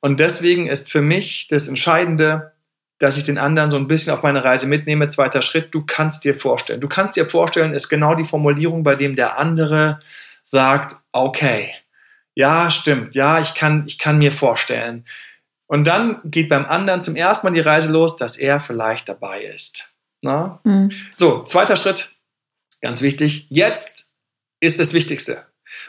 Und 0.00 0.20
deswegen 0.20 0.66
ist 0.66 0.90
für 0.90 1.02
mich 1.02 1.48
das 1.48 1.68
Entscheidende, 1.68 2.52
dass 2.98 3.16
ich 3.16 3.24
den 3.24 3.38
anderen 3.38 3.70
so 3.70 3.76
ein 3.76 3.88
bisschen 3.88 4.12
auf 4.12 4.22
meine 4.22 4.42
Reise 4.42 4.66
mitnehme. 4.66 5.08
Zweiter 5.08 5.42
Schritt, 5.42 5.74
du 5.74 5.84
kannst 5.84 6.24
dir 6.24 6.34
vorstellen. 6.34 6.80
Du 6.80 6.88
kannst 6.88 7.16
dir 7.16 7.26
vorstellen, 7.26 7.74
ist 7.74 7.88
genau 7.88 8.14
die 8.14 8.24
Formulierung, 8.24 8.82
bei 8.82 8.94
dem 8.94 9.16
der 9.16 9.38
andere 9.38 10.00
sagt, 10.42 10.96
okay, 11.12 11.74
ja, 12.34 12.70
stimmt, 12.70 13.14
ja, 13.14 13.40
ich 13.40 13.54
kann, 13.54 13.84
ich 13.86 13.98
kann 13.98 14.18
mir 14.18 14.32
vorstellen. 14.32 15.04
Und 15.66 15.84
dann 15.86 16.20
geht 16.24 16.48
beim 16.48 16.64
anderen 16.66 17.02
zum 17.02 17.16
ersten 17.16 17.46
Mal 17.46 17.54
die 17.54 17.60
Reise 17.60 17.90
los, 17.90 18.16
dass 18.16 18.36
er 18.36 18.60
vielleicht 18.60 19.08
dabei 19.08 19.42
ist. 19.42 19.94
Mhm. 20.64 20.92
So, 21.12 21.42
zweiter 21.42 21.76
Schritt, 21.76 22.14
ganz 22.80 23.02
wichtig, 23.02 23.46
jetzt 23.50 24.14
ist 24.60 24.78
das 24.78 24.94
Wichtigste. 24.94 25.46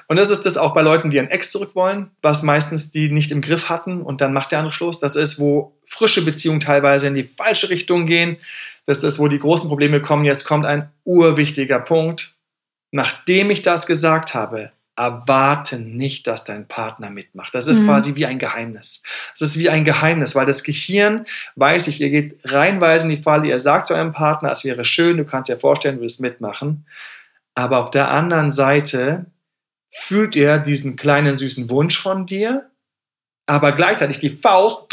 Und 0.08 0.17
das 0.17 0.32
ist 0.32 0.46
das 0.46 0.58
auch 0.58 0.74
bei 0.74 0.82
Leuten, 0.82 1.10
die 1.10 1.20
ein 1.20 1.29
Ex 1.29 1.51
zurück 1.51 1.75
wollen, 1.75 2.12
was 2.22 2.44
meistens 2.44 2.91
die 2.91 3.10
nicht 3.10 3.32
im 3.32 3.41
Griff 3.41 3.70
hatten 3.70 4.01
und 4.01 4.22
dann 4.22 4.34
macht 4.34 4.51
der 4.51 4.60
andere 4.60 4.74
Schluss. 4.74 5.00
Das 5.00 5.15
ist, 5.15 5.39
wo 5.39 5.77
frische 5.86 6.24
Beziehungen 6.24 6.60
teilweise 6.60 7.08
in 7.08 7.15
die 7.15 7.24
falsche 7.24 7.70
Richtung 7.70 8.06
gehen. 8.06 8.38
Das 8.86 9.03
ist, 9.03 9.20
wo 9.20 9.27
die 9.27 9.39
großen 9.39 9.67
Probleme 9.67 10.01
kommen. 10.01 10.25
Jetzt 10.25 10.46
kommt 10.46 10.65
ein 10.65 10.89
urwichtiger 11.03 11.79
Punkt. 11.79 12.36
Nachdem 12.91 13.50
ich 13.50 13.62
das 13.62 13.86
gesagt 13.86 14.34
habe, 14.34 14.72
erwarte 14.98 15.77
nicht, 15.77 16.25
dass 16.25 16.44
dein 16.44 16.67
Partner 16.67 17.10
mitmacht. 17.10 17.53
Das 17.53 17.67
ist 17.67 17.82
mhm. 17.82 17.86
quasi 17.86 18.15
wie 18.15 18.25
ein 18.25 18.39
Geheimnis. 18.39 19.03
Das 19.32 19.50
ist 19.50 19.60
wie 19.60 19.70
ein 19.70 19.86
Geheimnis, 19.86 20.36
weil 20.36 20.48
das 20.48 20.63
Gehirn 20.63 21.25
weiß 21.56 21.88
ich, 21.88 22.01
ihr 22.01 22.10
geht 22.10 22.39
reinweise 22.46 23.06
in 23.06 23.12
die 23.12 23.22
Falle, 23.22 23.48
ihr 23.48 23.60
sagt 23.60 23.88
zu 23.88 23.94
eurem 23.94 24.12
Partner, 24.12 24.51
es 24.51 24.65
wäre 24.65 24.84
schön, 24.84 25.17
du 25.17 25.24
kannst 25.25 25.50
dir 25.50 25.58
vorstellen, 25.58 25.98
du 25.98 26.01
willst 26.01 26.20
mitmachen. 26.20 26.86
Aber 27.53 27.77
auf 27.77 27.91
der 27.91 28.10
anderen 28.10 28.51
Seite 28.51 29.27
fühlt 29.97 30.35
er 30.35 30.59
diesen 30.59 30.95
kleinen 30.95 31.37
süßen 31.37 31.69
Wunsch 31.69 31.97
von 31.97 32.25
dir, 32.25 32.69
aber 33.47 33.71
gleichzeitig 33.71 34.19
die 34.19 34.29
Faust. 34.29 34.83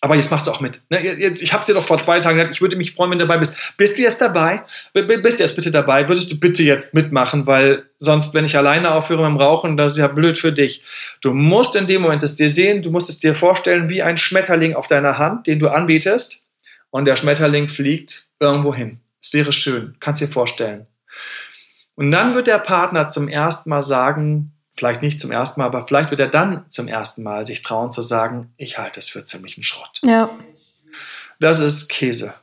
Aber 0.00 0.14
jetzt 0.14 0.30
machst 0.30 0.46
du 0.46 0.52
auch 0.52 0.60
mit. 0.60 0.80
Ne? 0.90 1.00
Ich 1.00 1.52
habe 1.52 1.62
es 1.62 1.66
dir 1.66 1.74
doch 1.74 1.82
vor 1.82 1.98
zwei 1.98 2.20
Tagen 2.20 2.36
gesagt, 2.36 2.54
ich 2.54 2.60
würde 2.60 2.76
mich 2.76 2.92
freuen, 2.92 3.10
wenn 3.10 3.18
du 3.18 3.26
dabei 3.26 3.38
bist. 3.38 3.74
Bist 3.76 3.98
du 3.98 4.02
jetzt 4.02 4.20
dabei? 4.20 4.62
Bist 4.92 5.40
du 5.40 5.42
jetzt 5.42 5.56
bitte 5.56 5.72
dabei? 5.72 6.08
Würdest 6.08 6.30
du 6.30 6.38
bitte 6.38 6.62
jetzt 6.62 6.94
mitmachen? 6.94 7.48
Weil 7.48 7.86
sonst, 7.98 8.32
wenn 8.32 8.44
ich 8.44 8.56
alleine 8.56 8.92
aufhöre 8.92 9.22
beim 9.22 9.36
Rauchen, 9.36 9.76
das 9.76 9.92
ist 9.94 9.98
ja 9.98 10.06
blöd 10.06 10.38
für 10.38 10.52
dich. 10.52 10.84
Du 11.20 11.34
musst 11.34 11.74
in 11.74 11.88
dem 11.88 12.02
Moment 12.02 12.22
es 12.22 12.36
dir 12.36 12.48
sehen, 12.48 12.80
du 12.82 12.92
musst 12.92 13.10
es 13.10 13.18
dir 13.18 13.34
vorstellen 13.34 13.88
wie 13.88 14.04
ein 14.04 14.16
Schmetterling 14.16 14.74
auf 14.74 14.86
deiner 14.86 15.18
Hand, 15.18 15.48
den 15.48 15.58
du 15.58 15.66
anbietest. 15.66 16.44
Und 16.90 17.06
der 17.06 17.16
Schmetterling 17.16 17.68
fliegt 17.68 18.28
irgendwo 18.38 18.72
hin. 18.72 19.00
Es 19.20 19.32
wäre 19.32 19.52
schön. 19.52 19.96
Kannst 19.98 20.22
dir 20.22 20.28
vorstellen. 20.28 20.86
Und 21.98 22.12
dann 22.12 22.32
wird 22.32 22.46
der 22.46 22.60
Partner 22.60 23.08
zum 23.08 23.26
ersten 23.26 23.70
Mal 23.70 23.82
sagen, 23.82 24.52
vielleicht 24.76 25.02
nicht 25.02 25.20
zum 25.20 25.32
ersten 25.32 25.60
Mal, 25.60 25.66
aber 25.66 25.84
vielleicht 25.84 26.10
wird 26.10 26.20
er 26.20 26.28
dann 26.28 26.64
zum 26.68 26.86
ersten 26.86 27.24
Mal 27.24 27.44
sich 27.44 27.60
trauen 27.60 27.90
zu 27.90 28.02
sagen, 28.02 28.52
ich 28.56 28.78
halte 28.78 29.00
es 29.00 29.08
für 29.08 29.24
ziemlichen 29.24 29.64
Schrott. 29.64 30.00
Ja. 30.06 30.30
Das 31.40 31.58
ist 31.58 31.88
Käse. 31.88 32.34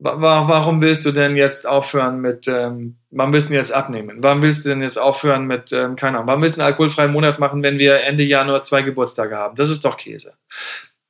Warum 0.00 0.80
willst 0.80 1.06
du 1.06 1.12
denn 1.12 1.36
jetzt 1.36 1.64
aufhören 1.64 2.20
mit, 2.20 2.48
ähm, 2.48 2.96
wann 3.12 3.32
willst 3.32 3.46
du 3.46 3.50
denn 3.52 3.60
jetzt 3.60 3.72
abnehmen? 3.72 4.18
Warum 4.20 4.42
willst 4.42 4.64
du 4.64 4.70
denn 4.70 4.82
jetzt 4.82 4.98
aufhören 4.98 5.46
mit, 5.46 5.72
ähm, 5.72 5.94
keine 5.94 6.16
Ahnung, 6.16 6.26
wann 6.26 6.42
willst 6.42 6.56
du 6.56 6.62
einen 6.62 6.72
alkoholfreien 6.72 7.12
Monat 7.12 7.38
machen, 7.38 7.62
wenn 7.62 7.78
wir 7.78 8.00
Ende 8.00 8.24
Januar 8.24 8.62
zwei 8.62 8.82
Geburtstage 8.82 9.36
haben? 9.36 9.54
Das 9.54 9.70
ist 9.70 9.84
doch 9.84 9.96
Käse. 9.96 10.34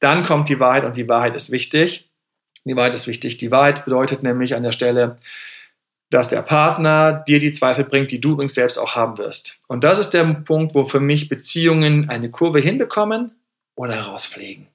Dann 0.00 0.26
kommt 0.26 0.50
die 0.50 0.60
Wahrheit 0.60 0.84
und 0.84 0.98
die 0.98 1.08
Wahrheit 1.08 1.34
ist 1.34 1.50
wichtig. 1.50 2.10
Die 2.66 2.76
Wahrheit 2.76 2.94
ist 2.94 3.06
wichtig. 3.06 3.38
Die 3.38 3.50
Wahrheit 3.50 3.86
bedeutet 3.86 4.22
nämlich 4.22 4.54
an 4.54 4.62
der 4.62 4.72
Stelle, 4.72 5.16
dass 6.10 6.28
der 6.28 6.42
Partner 6.42 7.24
dir 7.26 7.38
die 7.38 7.50
Zweifel 7.50 7.84
bringt, 7.84 8.10
die 8.10 8.20
du 8.20 8.32
übrigens 8.32 8.54
selbst 8.54 8.78
auch 8.78 8.94
haben 8.94 9.18
wirst. 9.18 9.60
Und 9.68 9.84
das 9.84 9.98
ist 9.98 10.10
der 10.10 10.24
Punkt, 10.24 10.74
wo 10.74 10.84
für 10.84 11.00
mich 11.00 11.28
Beziehungen 11.28 12.08
eine 12.08 12.30
Kurve 12.30 12.60
hinbekommen 12.60 13.32
oder 13.74 14.00
rausfliegen. 14.02 14.68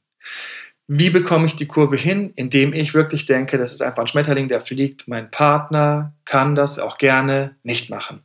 Wie 0.91 1.11
bekomme 1.11 1.45
ich 1.45 1.55
die 1.55 1.67
Kurve 1.67 1.97
hin? 1.97 2.33
Indem 2.35 2.73
ich 2.73 2.95
wirklich 2.95 3.27
denke, 3.27 3.59
das 3.59 3.73
ist 3.73 3.81
einfach 3.81 4.01
ein 4.01 4.07
Schmetterling, 4.07 4.47
der 4.47 4.59
fliegt. 4.59 5.07
Mein 5.07 5.29
Partner 5.29 6.13
kann 6.25 6.55
das 6.55 6.79
auch 6.79 6.97
gerne 6.97 7.55
nicht 7.61 7.91
machen. 7.91 8.23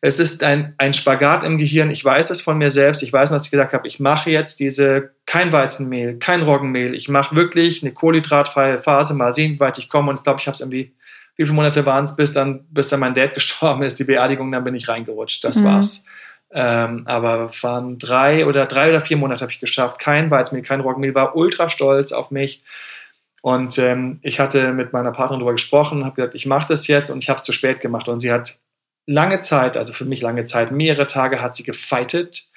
Es 0.00 0.20
ist 0.20 0.44
ein, 0.44 0.74
ein 0.78 0.94
Spagat 0.94 1.42
im 1.42 1.58
Gehirn. 1.58 1.90
Ich 1.90 2.04
weiß 2.04 2.30
es 2.30 2.40
von 2.40 2.58
mir 2.58 2.70
selbst. 2.70 3.02
Ich 3.02 3.12
weiß, 3.12 3.32
was 3.32 3.46
ich 3.46 3.50
gesagt 3.50 3.72
habe. 3.72 3.88
Ich 3.88 3.98
mache 3.98 4.30
jetzt 4.30 4.60
diese 4.60 5.14
kein 5.26 5.50
Weizenmehl, 5.50 6.20
kein 6.20 6.42
Roggenmehl. 6.42 6.94
Ich 6.94 7.08
mache 7.08 7.34
wirklich 7.34 7.82
eine 7.82 7.92
kohlenhydratfreie 7.92 8.78
Phase. 8.78 9.14
Mal 9.14 9.32
sehen, 9.32 9.54
wie 9.54 9.60
weit 9.60 9.78
ich 9.78 9.88
komme. 9.88 10.10
Und 10.10 10.20
ich 10.20 10.22
glaube, 10.22 10.38
ich 10.38 10.46
habe 10.46 10.54
es 10.54 10.60
irgendwie 10.60 10.92
wie 11.36 11.44
viele 11.44 11.54
Monate 11.54 11.84
waren 11.86 12.04
es, 12.04 12.16
bis 12.16 12.32
dann, 12.32 12.64
bis 12.70 12.88
dann 12.88 13.00
mein 13.00 13.14
Dad 13.14 13.34
gestorben 13.34 13.82
ist, 13.82 13.98
die 13.98 14.04
Beerdigung, 14.04 14.50
dann 14.50 14.64
bin 14.64 14.74
ich 14.74 14.88
reingerutscht. 14.88 15.44
Das 15.44 15.56
mhm. 15.56 15.64
war's. 15.64 16.04
Ähm, 16.52 17.02
aber 17.06 17.50
waren 17.62 17.98
drei 17.98 18.46
oder 18.46 18.66
drei 18.66 18.88
oder 18.88 19.00
vier 19.00 19.16
Monate 19.16 19.42
habe 19.42 19.52
ich 19.52 19.60
geschafft. 19.60 19.98
Kein 19.98 20.30
Weizmehl, 20.30 20.62
kein 20.62 20.80
Roggenmehl, 20.80 21.14
war 21.14 21.36
ultra 21.36 21.68
stolz 21.68 22.12
auf 22.12 22.30
mich. 22.30 22.62
Und 23.42 23.78
ähm, 23.78 24.18
ich 24.22 24.40
hatte 24.40 24.72
mit 24.72 24.92
meiner 24.92 25.12
Partnerin 25.12 25.40
darüber 25.40 25.52
gesprochen, 25.52 26.04
habe 26.04 26.16
gesagt, 26.16 26.34
ich 26.34 26.46
mache 26.46 26.66
das 26.68 26.86
jetzt 26.86 27.10
und 27.10 27.22
ich 27.22 27.28
habe 27.28 27.38
es 27.38 27.44
zu 27.44 27.52
spät 27.52 27.80
gemacht. 27.80 28.08
Und 28.08 28.20
sie 28.20 28.32
hat 28.32 28.58
lange 29.06 29.40
Zeit, 29.40 29.76
also 29.76 29.92
für 29.92 30.04
mich 30.04 30.20
lange 30.20 30.44
Zeit, 30.44 30.72
mehrere 30.72 31.06
Tage 31.06 31.40
hat 31.40 31.54
sie 31.54 31.62
gefeitet. 31.62 32.50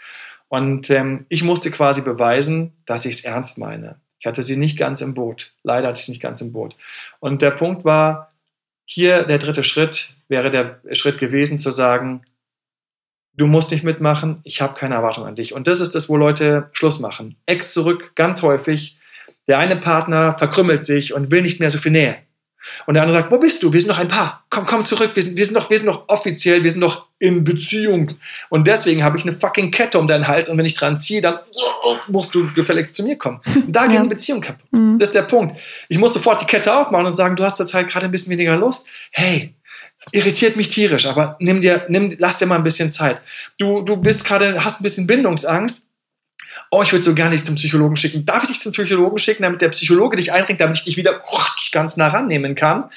Und 0.48 0.90
ähm, 0.90 1.26
ich 1.30 1.44
musste 1.44 1.70
quasi 1.70 2.02
beweisen, 2.02 2.74
dass 2.86 3.06
ich 3.06 3.14
es 3.14 3.24
ernst 3.24 3.60
meine. 3.60 4.00
Ich 4.20 4.26
hatte 4.26 4.44
sie 4.44 4.58
nicht 4.58 4.78
ganz 4.78 5.02
im 5.02 5.14
Boot. 5.14 5.54
Leider 5.64 5.88
hatte 5.88 5.98
ich 5.98 6.04
es 6.04 6.10
nicht 6.10 6.22
ganz 6.22 6.42
im 6.42 6.52
Boot. 6.52 6.76
Und 7.20 7.42
der 7.42 7.52
Punkt 7.52 7.86
war, 7.86 8.29
hier 8.90 9.24
der 9.24 9.38
dritte 9.38 9.64
Schritt 9.64 10.16
wäre 10.30 10.50
der 10.50 10.80
Schritt 10.94 11.20
gewesen 11.20 11.60
zu 11.60 11.70
sagen, 11.70 12.24
du 13.34 13.46
musst 13.46 13.72
nicht 13.72 13.84
mitmachen, 13.84 14.42
ich 14.44 14.62
habe 14.62 14.78
keine 14.78 14.96
Erwartung 14.96 15.26
an 15.26 15.36
dich. 15.36 15.54
Und 15.54 15.68
das 15.68 15.80
ist 15.80 15.94
das, 15.94 16.10
wo 16.10 16.18
Leute 16.18 16.70
Schluss 16.74 17.00
machen. 17.00 17.36
Ex 17.46 17.74
zurück, 17.74 18.14
ganz 18.16 18.42
häufig. 18.42 18.98
Der 19.48 19.60
eine 19.60 19.76
Partner 19.76 20.36
verkrümmelt 20.38 20.84
sich 20.84 21.14
und 21.14 21.30
will 21.30 21.44
nicht 21.44 21.60
mehr 21.60 21.70
so 21.70 21.78
viel 21.78 21.92
Nähe. 21.92 22.18
Und 22.86 22.96
der 22.96 23.04
andere 23.04 23.20
sagt, 23.20 23.32
wo 23.32 23.38
bist 23.38 23.64
du? 23.64 23.72
Wir 23.72 23.80
sind 23.80 23.90
noch 23.90 23.98
ein 23.98 24.08
Paar. 24.08 24.44
Komm, 24.50 24.66
komm 24.66 24.86
zurück. 24.86 25.12
Wir 25.14 25.24
sind, 25.24 25.38
wir 25.38 25.46
sind 25.46 25.56
doch, 25.56 25.70
wir 25.70 25.78
sind 25.78 25.88
doch 25.88 26.04
offiziell, 26.08 26.64
wir 26.64 26.72
sind 26.72 26.82
doch 26.82 27.08
in 27.20 27.44
Beziehung. 27.44 28.16
Und 28.50 28.68
deswegen 28.68 29.04
habe 29.04 29.18
ich 29.18 29.24
eine 29.24 29.34
fucking 29.34 29.72
Kette 29.72 30.00
um 30.00 30.08
deinen 30.08 30.28
Hals 30.28 30.50
und 30.50 30.58
wenn 30.58 30.66
ich 30.66 30.74
dran 30.74 30.98
ziehe, 30.98 31.22
dann 31.22 31.40
musst 32.08 32.36
du 32.36 32.52
gefälligst 32.54 32.96
zu 32.96 33.04
mir 33.04 33.18
kommen. 33.18 33.42
Und 33.46 33.72
da 33.74 33.86
ja. 33.86 33.92
geht 33.92 34.04
die 34.04 34.10
Beziehung 34.10 34.42
kaputt. 34.42 34.72
Mhm. 34.72 35.00
Das 35.00 35.10
ist 35.10 35.16
der 35.16 35.24
Punkt. 35.24 35.60
Ich 35.88 35.98
muss 35.98 36.14
sofort 36.14 36.42
die 36.42 36.46
Kette 36.46 36.76
aufmachen 36.76 37.06
und 37.06 37.14
sagen, 37.14 37.36
du 37.36 37.44
hast 37.44 37.60
halt 37.74 37.88
gerade 37.88 38.06
ein 38.06 38.12
bisschen 38.12 38.32
weniger 38.32 38.56
Lust. 38.58 38.88
Hey, 39.12 39.54
irritiert 40.12 40.56
mich 40.56 40.70
tierisch, 40.70 41.06
aber 41.06 41.36
nimm 41.40 41.62
dir, 41.62 41.86
nimm, 41.90 42.16
lass 42.20 42.38
dir 42.38 42.46
mal 42.46 42.56
ein 42.56 42.64
bisschen 42.64 42.90
Zeit. 42.90 43.22
Du, 43.58 43.82
du 43.82 43.98
bist 43.98 44.26
gerade, 44.26 44.64
hast 44.64 44.80
ein 44.80 44.84
bisschen 44.84 45.08
Bindungsangst 45.08 45.89
oh, 46.72 46.84
ich 46.84 46.92
würde 46.92 47.04
so 47.04 47.16
gerne 47.16 47.32
dich 47.32 47.44
zum 47.44 47.56
Psychologen 47.56 47.96
schicken. 47.96 48.26
Darf 48.26 48.44
ich 48.44 48.50
dich 48.50 48.62
zum 48.62 48.72
Psychologen 48.72 49.18
schicken, 49.18 49.44
damit 49.44 49.62
der 49.62 49.70
Psychologe 49.70 50.18
dich 50.18 50.32
einbringt, 50.32 50.62
damit 50.62 50.78
ich 50.78 50.84
dich 50.84 50.98
wieder 50.98 51.22
ganz 51.72 51.98
nah 51.98 52.08
rannehmen 52.10 52.56
kann? 52.56 52.90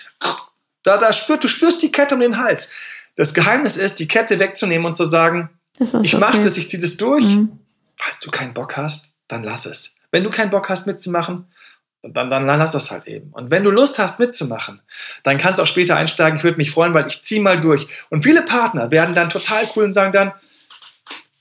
Da, 0.83 0.99
da 0.99 1.13
spürt, 1.13 1.45
du 1.45 1.49
spürst 1.49 1.83
die 1.83 1.93
Kette 1.93 2.15
um 2.15 2.21
den 2.21 2.39
Hals. 2.39 2.73
Das 3.17 3.35
Geheimnis 3.35 3.77
ist, 3.77 3.99
die 3.99 4.09
Kette 4.09 4.39
wegzunehmen 4.39 4.87
und 4.87 4.95
zu 4.95 5.05
sagen, 5.05 5.51
ich 5.79 5.95
okay. 5.95 6.19
mache 6.19 6.41
das, 6.41 6.57
ich 6.57 6.69
ziehe 6.69 6.83
das 6.83 6.97
durch. 6.97 7.25
Mhm. 7.25 7.59
Falls 7.97 8.21
du 8.21 8.31
keinen 8.31 8.55
Bock 8.55 8.77
hast, 8.77 9.15
dann 9.29 9.45
lass 9.45 9.67
es. 9.67 9.99
Wenn 10.11 10.25
du 10.25 10.31
keinen 10.31 10.51
Bock 10.51 10.69
hast 10.69 10.87
mitzumachen, 10.87 11.47
dann, 12.03 12.31
dann, 12.31 12.47
dann 12.47 12.59
lass 12.59 12.73
das 12.73 12.91
halt 12.91 13.07
eben. 13.07 13.31
Und 13.31 13.51
wenn 13.51 13.63
du 13.63 13.71
Lust 13.71 13.99
hast 13.99 14.19
mitzumachen, 14.19 14.81
dann 15.23 15.39
kannst 15.39 15.59
du 15.59 15.63
auch 15.63 15.69
später 15.69 15.97
einsteigen. 15.97 16.39
Ich 16.39 16.45
würde 16.45 16.59
mich 16.59 16.71
freuen, 16.71 16.95
weil 16.95 17.07
ich 17.07 17.23
ziehe 17.23 17.41
mal 17.41 17.61
durch. 17.61 17.87
Und 18.11 18.25
viele 18.25 18.43
Partner 18.43 18.91
werden 18.91 19.15
dann 19.15 19.31
total 19.31 19.69
cool 19.77 19.85
und 19.85 19.93
sagen 19.93 20.13
dann, 20.13 20.33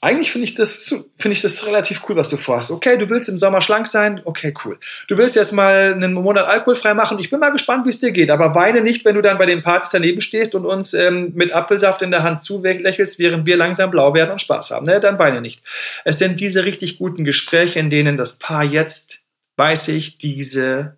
eigentlich 0.04 0.32
finde 0.32 0.46
ich 0.46 0.56
das, 0.56 0.96
finde 1.16 1.34
ich 1.34 1.44
das 1.44 1.68
relativ 1.68 2.02
cool, 2.10 2.16
was 2.16 2.28
du 2.28 2.36
vorhast. 2.36 2.72
Okay, 2.72 2.98
du 2.98 3.08
willst 3.12 3.30
im 3.30 3.38
Sommer 3.38 3.62
schlank 3.62 3.88
sein. 3.88 4.20
Okay, 4.26 4.52
cool. 4.66 4.80
Du 5.08 5.16
willst 5.16 5.36
jetzt 5.36 5.52
mal 5.52 5.94
einen 5.94 6.14
Monat 6.14 6.48
alkoholfrei 6.48 6.96
machen. 6.96 7.20
Ich 7.20 7.30
bin 7.30 7.40
mal 7.40 7.52
gespannt, 7.52 7.86
wie 7.86 7.92
es 7.92 8.00
dir 8.00 8.12
geht. 8.12 8.32
Aber 8.32 8.56
weine 8.56 8.82
nicht, 8.82 9.06
wenn 9.06 9.14
du 9.14 9.22
dann 9.22 9.38
bei 9.38 9.46
den 9.46 9.62
Partys 9.62 9.92
daneben 9.92 10.20
stehst 10.20 10.56
und 10.56 10.66
uns 10.66 10.96
ähm, 10.96 11.34
mit 11.36 11.52
Apfelsaft 11.52 12.02
in 12.02 12.10
der 12.10 12.24
Hand 12.24 12.42
zulächelst, 12.42 13.20
während 13.20 13.46
wir 13.46 13.58
langsam 13.58 13.92
blau 13.92 14.16
werden 14.16 14.32
und 14.32 14.42
Spaß 14.42 14.72
haben. 14.72 14.88
Ne? 14.88 15.00
Dann 15.00 15.20
weine 15.20 15.40
nicht. 15.40 15.62
Es 16.04 16.18
sind 16.18 16.40
diese 16.40 16.66
richtig 16.66 16.98
guten 16.98 17.24
Gespräche, 17.24 17.80
in 17.80 17.92
denen 17.92 18.18
das 18.18 18.40
Paar 18.40 18.64
jetzt, 18.64 19.22
weiß 19.58 19.90
ich, 19.90 20.18
diese 20.18 20.98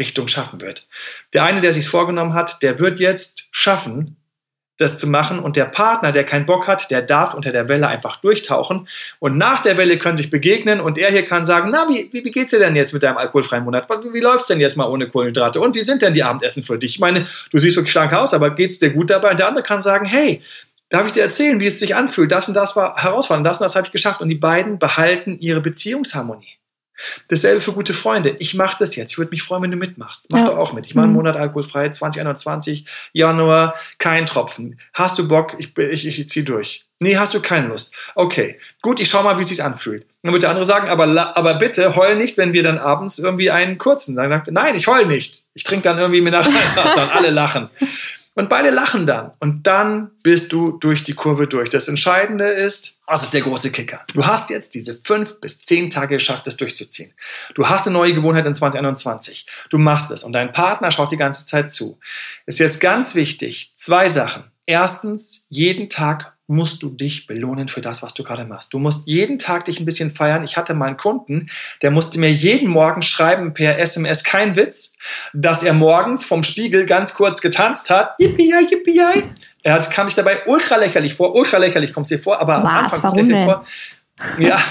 Richtung 0.00 0.26
schaffen 0.26 0.60
wird. 0.60 0.88
Der 1.32 1.44
eine, 1.44 1.60
der 1.60 1.72
sich 1.72 1.86
vorgenommen 1.86 2.34
hat, 2.34 2.60
der 2.62 2.80
wird 2.80 2.98
jetzt 2.98 3.46
schaffen, 3.52 4.16
das 4.78 4.98
zu 4.98 5.08
machen. 5.08 5.38
Und 5.38 5.56
der 5.56 5.66
Partner, 5.66 6.12
der 6.12 6.24
keinen 6.24 6.46
Bock 6.46 6.66
hat, 6.66 6.90
der 6.90 7.02
darf 7.02 7.34
unter 7.34 7.52
der 7.52 7.68
Welle 7.68 7.88
einfach 7.88 8.16
durchtauchen. 8.16 8.88
Und 9.18 9.36
nach 9.36 9.62
der 9.62 9.76
Welle 9.76 9.98
können 9.98 10.16
sich 10.16 10.30
begegnen 10.30 10.80
und 10.80 10.98
er 10.98 11.10
hier 11.10 11.24
kann 11.24 11.44
sagen, 11.44 11.70
na, 11.72 11.86
wie, 11.88 12.08
wie, 12.12 12.24
wie 12.24 12.30
geht's 12.30 12.50
dir 12.50 12.58
denn 12.58 12.76
jetzt 12.76 12.92
mit 12.92 13.02
deinem 13.02 13.18
alkoholfreien 13.18 13.64
Monat? 13.64 13.88
Wie, 14.04 14.12
wie 14.12 14.20
läuft's 14.20 14.46
denn 14.46 14.60
jetzt 14.60 14.76
mal 14.76 14.88
ohne 14.88 15.08
Kohlenhydrate? 15.08 15.60
Und 15.60 15.74
wie 15.74 15.82
sind 15.82 16.02
denn 16.02 16.14
die 16.14 16.22
Abendessen 16.22 16.62
für 16.62 16.78
dich? 16.78 16.94
Ich 16.94 17.00
meine, 17.00 17.26
du 17.50 17.58
siehst 17.58 17.76
wirklich 17.76 17.92
schlank 17.92 18.12
aus, 18.12 18.34
aber 18.34 18.50
geht's 18.50 18.78
dir 18.78 18.90
gut 18.90 19.10
dabei? 19.10 19.30
Und 19.30 19.38
der 19.38 19.48
andere 19.48 19.64
kann 19.64 19.82
sagen, 19.82 20.06
hey, 20.06 20.42
darf 20.88 21.06
ich 21.06 21.12
dir 21.12 21.22
erzählen, 21.22 21.60
wie 21.60 21.66
es 21.66 21.78
sich 21.78 21.94
anfühlt? 21.94 22.32
Das 22.32 22.48
und 22.48 22.54
das 22.54 22.76
war 22.76 22.96
herausfordernd, 22.96 23.46
das 23.46 23.60
und 23.60 23.64
das 23.64 23.76
habe 23.76 23.86
ich 23.86 23.92
geschafft. 23.92 24.20
Und 24.20 24.28
die 24.28 24.34
beiden 24.34 24.78
behalten 24.78 25.38
ihre 25.40 25.60
Beziehungsharmonie. 25.60 26.58
Dasselbe 27.28 27.60
für 27.60 27.72
gute 27.72 27.94
Freunde. 27.94 28.36
Ich 28.38 28.54
mache 28.54 28.76
das 28.78 28.96
jetzt. 28.96 29.12
Ich 29.12 29.18
würde 29.18 29.30
mich 29.30 29.42
freuen, 29.42 29.62
wenn 29.62 29.70
du 29.70 29.76
mitmachst. 29.76 30.26
Mach 30.30 30.40
ja. 30.40 30.46
doch 30.46 30.56
auch 30.56 30.72
mit. 30.72 30.86
Ich 30.86 30.94
mache 30.94 31.04
einen 31.04 31.12
mhm. 31.12 31.18
Monat 31.18 31.36
alkoholfrei, 31.36 31.90
2021, 31.90 32.86
Januar, 33.12 33.74
kein 33.98 34.26
Tropfen. 34.26 34.78
Hast 34.92 35.18
du 35.18 35.28
Bock? 35.28 35.56
Ich, 35.58 35.76
ich, 35.76 36.06
ich, 36.06 36.18
ich 36.20 36.28
ziehe 36.28 36.44
durch. 36.44 36.84
Nee, 37.02 37.16
hast 37.16 37.34
du 37.34 37.40
keine 37.40 37.66
Lust. 37.66 37.94
Okay, 38.14 38.60
gut, 38.80 39.00
ich 39.00 39.10
schau 39.10 39.24
mal, 39.24 39.36
wie 39.36 39.42
es 39.42 39.48
sich 39.48 39.64
anfühlt. 39.64 40.06
Dann 40.22 40.32
wird 40.32 40.44
der 40.44 40.50
andere 40.50 40.64
sagen, 40.64 40.88
aber, 40.88 41.36
aber 41.36 41.54
bitte 41.54 41.96
heul 41.96 42.14
nicht, 42.14 42.38
wenn 42.38 42.52
wir 42.52 42.62
dann 42.62 42.78
abends 42.78 43.18
irgendwie 43.18 43.50
einen 43.50 43.76
kurzen. 43.76 44.14
Dann 44.14 44.28
sagt 44.28 44.46
er, 44.46 44.52
nein, 44.52 44.76
ich 44.76 44.86
heul 44.86 45.06
nicht. 45.06 45.42
Ich 45.52 45.64
trinke 45.64 45.82
dann 45.82 45.98
irgendwie 45.98 46.20
Mineralwasser 46.20 47.02
und 47.02 47.12
alle 47.12 47.30
lachen. 47.30 47.70
Und 48.34 48.48
beide 48.48 48.70
lachen 48.70 49.06
dann. 49.06 49.32
Und 49.40 49.66
dann 49.66 50.10
bist 50.22 50.52
du 50.52 50.72
durch 50.78 51.04
die 51.04 51.12
Kurve 51.12 51.46
durch. 51.46 51.68
Das 51.68 51.88
Entscheidende 51.88 52.46
ist, 52.46 52.98
was 53.06 53.24
ist 53.24 53.34
der 53.34 53.42
große 53.42 53.72
Kicker? 53.72 54.04
Du 54.14 54.24
hast 54.24 54.48
jetzt 54.48 54.74
diese 54.74 54.98
fünf 55.04 55.38
bis 55.40 55.60
zehn 55.62 55.90
Tage 55.90 56.16
geschafft, 56.16 56.46
das 56.46 56.56
durchzuziehen. 56.56 57.12
Du 57.54 57.68
hast 57.68 57.86
eine 57.86 57.92
neue 57.92 58.14
Gewohnheit 58.14 58.46
in 58.46 58.54
2021. 58.54 59.46
Du 59.68 59.76
machst 59.76 60.10
es 60.10 60.24
und 60.24 60.32
dein 60.32 60.50
Partner 60.50 60.90
schaut 60.90 61.12
die 61.12 61.18
ganze 61.18 61.44
Zeit 61.44 61.72
zu. 61.72 61.98
Ist 62.46 62.58
jetzt 62.58 62.80
ganz 62.80 63.14
wichtig, 63.14 63.72
zwei 63.74 64.08
Sachen. 64.08 64.44
Erstens, 64.64 65.46
jeden 65.50 65.90
Tag 65.90 66.32
musst 66.52 66.82
du 66.82 66.90
dich 66.90 67.26
belohnen 67.26 67.68
für 67.68 67.80
das, 67.80 68.02
was 68.02 68.14
du 68.14 68.22
gerade 68.22 68.44
machst. 68.44 68.72
Du 68.72 68.78
musst 68.78 69.08
jeden 69.08 69.38
Tag 69.38 69.64
dich 69.64 69.80
ein 69.80 69.84
bisschen 69.84 70.10
feiern. 70.10 70.44
Ich 70.44 70.56
hatte 70.56 70.74
mal 70.74 70.86
einen 70.86 70.96
Kunden, 70.96 71.50
der 71.82 71.90
musste 71.90 72.20
mir 72.20 72.30
jeden 72.30 72.68
Morgen 72.68 73.02
schreiben 73.02 73.54
per 73.54 73.78
SMS, 73.78 74.22
kein 74.22 74.54
Witz, 74.54 74.96
dass 75.32 75.62
er 75.62 75.72
morgens 75.72 76.24
vom 76.24 76.44
Spiegel 76.44 76.86
ganz 76.86 77.14
kurz 77.14 77.40
getanzt 77.40 77.90
hat. 77.90 78.14
Yippie, 78.20 78.52
yippie, 78.70 79.00
Er 79.62 79.74
hat, 79.74 79.90
kam 79.90 80.08
sich 80.08 80.16
dabei 80.16 80.42
ultra 80.46 80.76
lächerlich 80.76 81.14
vor. 81.14 81.34
Ultra 81.34 81.58
lächerlich 81.58 81.92
kommt 81.92 82.06
es 82.06 82.10
dir 82.10 82.18
vor, 82.18 82.40
aber 82.40 82.58
was? 82.58 82.64
am 82.64 82.66
Anfang 82.68 83.00
kommt 83.00 83.12
es 83.12 83.16
lächerlich 83.16 83.44
vor. 83.44 83.66
Ja, 84.38 84.56